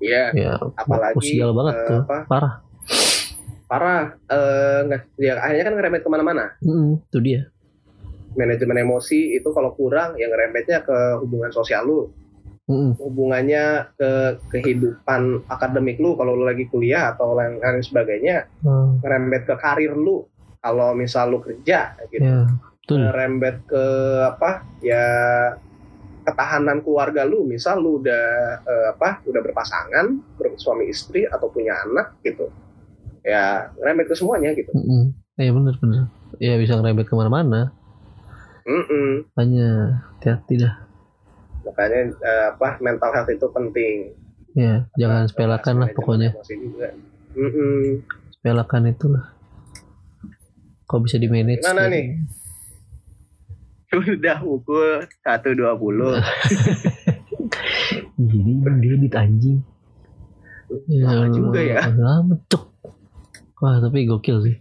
[0.00, 2.54] Iya, Ya apalagi krusial banget eh, tuh, apa, parah.
[3.66, 7.49] parah eh, nggak ya akhirnya kan ngerembet ke mana-mana Mm, itu dia.
[8.38, 12.02] Manajemen emosi itu kalau kurang yang ngerembetnya ke hubungan sosial lu
[12.70, 14.10] Mm, hubungannya ke
[14.46, 19.02] kehidupan akademik lu kalau lu lagi kuliah atau lain lain sebagainya mm.
[19.02, 20.22] ngerembet ke karir lu
[20.62, 23.10] kalau misal lu kerja gitu ya betul.
[23.10, 23.84] ngerembet ke
[24.22, 25.02] apa ya
[26.22, 28.22] ketahanan keluarga lu misal lu udah
[28.62, 30.06] eh, apa udah berpasangan
[30.38, 32.54] bersuami istri atau punya anak gitu
[33.26, 35.10] ya ngerembet ke semuanya gitu Mm-mm.
[35.40, 36.02] Iya bener bener.
[36.36, 37.72] Ya bisa ngerebet ke mana-mana.
[38.70, 39.08] Mm-mm.
[39.34, 39.68] Hanya
[40.14, 40.74] hati-hati dah.
[41.60, 44.16] makanya eh, apa mental health itu penting
[44.50, 46.30] Ya jangan Apa, sepelekan lah pokoknya.
[46.42, 46.88] juga.
[47.34, 48.02] Mm-mm.
[48.34, 49.24] Sepelekan itulah.
[50.86, 51.62] Kok bisa di manage?
[51.62, 52.06] Gimana nih?
[53.94, 55.54] udah pukul 1.20
[58.20, 59.58] Jadi dia anjing.
[61.02, 61.78] Lama juga ya.
[61.90, 62.64] Lama cok.
[63.60, 64.56] Wah tapi gokil sih.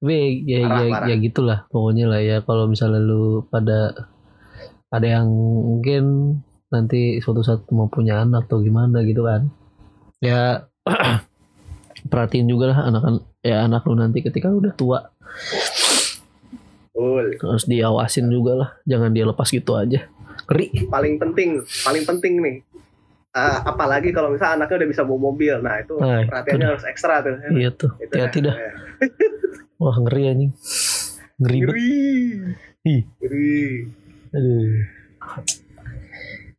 [0.00, 1.06] Tapi ya Parah, ya, parah.
[1.08, 3.92] ya gitulah pokoknya lah ya kalau misalnya lu pada
[4.88, 5.28] ada yang
[5.64, 6.04] mungkin
[6.72, 9.52] nanti suatu saat mau punya anak atau gimana gitu kan.
[10.24, 10.68] Ya
[12.10, 13.02] perhatiin juga lah anak
[13.42, 15.10] ya anak lu nanti ketika udah tua
[16.98, 17.38] Betul.
[17.38, 20.06] harus diawasin juga lah jangan dia lepas gitu aja
[20.48, 22.56] ngeri paling penting paling penting nih
[23.30, 26.70] eh, apalagi kalau misalnya anaknya udah bisa bawa mobil nah itu Nah, itu perhatiannya dah.
[26.70, 27.90] harus ekstra tuh Iya tuh.
[27.96, 28.54] Itu Hati-hati dah.
[28.54, 28.72] Eh,
[29.76, 30.52] Wah ngeri anjing.
[31.36, 31.90] Ngeri ngeri
[32.84, 33.02] Ih.
[33.16, 33.58] ngeri
[34.28, 34.74] Aduh.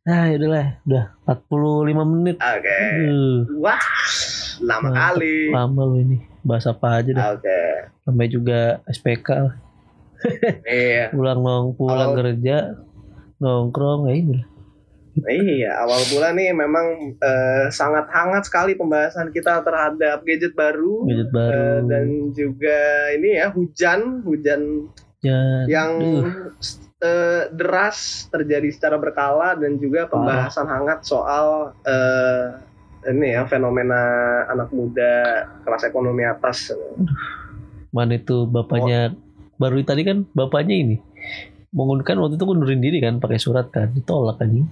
[0.00, 0.66] Nah, yaudahlah.
[0.82, 2.36] Udah 45 menit.
[2.36, 3.38] oke Aduh.
[3.58, 3.82] wah
[4.60, 4.96] lama Mantep.
[4.96, 6.18] kali Lama lu ini.
[6.40, 7.24] Bahas apa aja dah.
[7.34, 7.60] oke
[8.00, 9.54] Sampai juga SPK lah.
[10.64, 12.16] iya Pulang nong pulang Oh.
[12.16, 12.76] kerja
[13.36, 14.46] nongkrong ya ini lah.
[15.18, 16.86] Iya, awal bulan nih memang
[17.18, 21.88] eh, sangat hangat sekali pembahasan kita terhadap gadget baru gadget eh, baru.
[21.90, 22.78] dan juga
[23.18, 24.86] ini ya hujan, hujan
[25.20, 26.24] Dan- yang Duh,
[27.02, 32.46] eh, deras terjadi secara berkala dan juga pembahasan hangat soal eh,
[33.10, 34.00] ini ya fenomena
[34.46, 36.70] anak muda kelas ekonomi atas.
[37.90, 39.12] mana itu bapaknya?
[39.58, 40.96] Baru tadi kan bapaknya ini
[41.70, 44.66] mengundurkan waktu itu ngundurin diri kan pakai surat kan ditolak anjing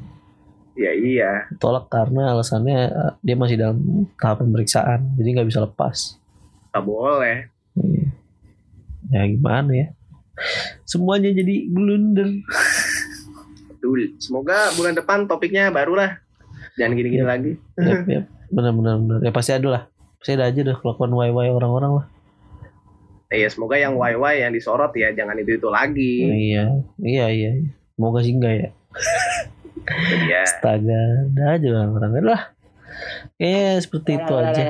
[0.79, 3.79] Ya iya, ditolak karena alasannya eh, dia masih dalam
[4.15, 6.15] tahap pemeriksaan jadi nggak bisa lepas
[6.71, 7.37] nggak boleh.
[7.75, 8.07] Iya.
[9.09, 9.87] ya gimana ya
[10.85, 12.31] semuanya jadi blunder
[13.69, 14.19] Betul.
[14.19, 16.19] Semoga bulan depan topiknya baru lah.
[16.75, 17.27] Jangan gini-gini Iya.
[17.27, 17.53] lagi.
[17.75, 18.25] yep, yep.
[18.49, 19.83] benar benar benar ya pasti ada lah
[20.17, 22.07] pasti ada aja deh kelakuan wai orang-orang lah
[23.29, 26.15] Iya, semoga yang YY yang disorot ya jangan itu itu lagi.
[26.49, 26.65] iya
[26.97, 27.51] iya iya
[27.93, 28.69] semoga sih enggak ya
[30.29, 30.45] Ya.
[30.45, 32.43] astaga ada aja orang-orang lah
[33.39, 34.63] eh seperti itu aja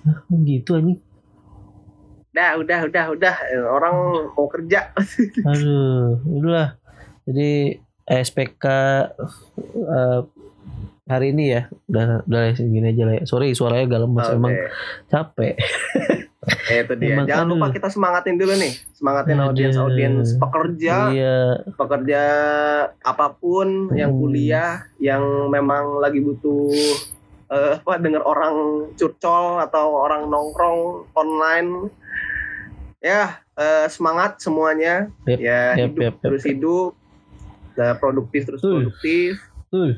[0.00, 1.00] Ah, gitu anjing
[2.30, 3.34] Udah, udah, udah, udah.
[3.74, 3.94] Orang
[4.38, 4.94] mau kerja.
[5.50, 6.78] Aduh, itulah.
[7.26, 7.74] Jadi
[8.06, 8.64] SPK
[9.66, 10.20] eh,
[11.10, 13.22] hari ini ya udah udah segini aja lah ya.
[13.26, 14.36] Sorry suaranya agak lemas Oke.
[14.38, 14.54] emang
[15.10, 15.54] capek.
[16.40, 17.20] Eh, itu dia.
[17.20, 18.72] Emang, Jangan lupa kita semangatin dulu nih.
[18.96, 19.46] Semangatin Aduh.
[19.52, 21.36] audiens audiens pekerja, Iya,
[21.76, 22.22] pekerja
[22.96, 24.20] apa pun yang Hmm.
[24.24, 25.20] kuliah, yang
[25.52, 26.72] memang lagi butuh
[27.50, 28.54] eh, apa dengar orang
[28.94, 31.90] curcol atau orang nongkrong online.
[33.02, 35.10] Ya, eh, semangat semuanya.
[35.26, 36.94] Yep, ya, yep, hidup yep, yep, terus hidup.
[37.74, 38.72] Eh, produktif terus Betul.
[38.86, 39.32] produktif.
[39.66, 39.90] Betul.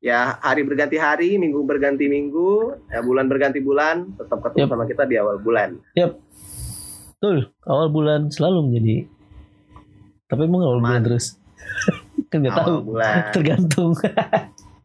[0.00, 4.70] Ya hari berganti hari, minggu berganti minggu, ya bulan berganti bulan, tetap ketemu Yap.
[4.72, 5.76] sama kita di awal bulan.
[7.20, 7.52] betul.
[7.68, 8.96] Awal bulan selalu menjadi.
[10.26, 11.36] Tapi emang awal bulan terus.
[12.32, 12.74] kan nggak tahu.
[12.96, 13.14] Bulan.
[13.36, 13.92] Tergantung.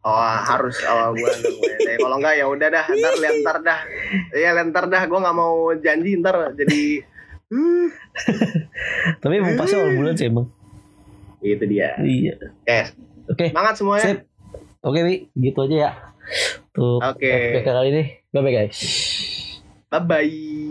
[0.06, 1.34] Oh harus awal bulan.
[1.82, 3.80] Eh, kalau enggak ya udah dah, ntar lihat ntar dah.
[4.38, 7.02] Iya ntar dah, gue nggak mau janji ntar jadi.
[7.50, 7.90] Hmm,
[9.18, 10.46] Tapi emang pasti awal bulan sih emang.
[11.42, 11.98] itu dia.
[12.06, 12.38] Iya.
[12.38, 12.78] Oke,
[13.34, 13.46] Oke.
[13.50, 14.06] semangat semuanya.
[14.06, 14.20] Sip.
[14.86, 15.16] Oke, Wi.
[15.34, 15.92] Gitu aja ya.
[16.78, 17.26] Untuk Oke.
[17.26, 18.04] SPK kali ini.
[18.30, 18.80] Bye bye guys.
[19.90, 20.65] Bye bye.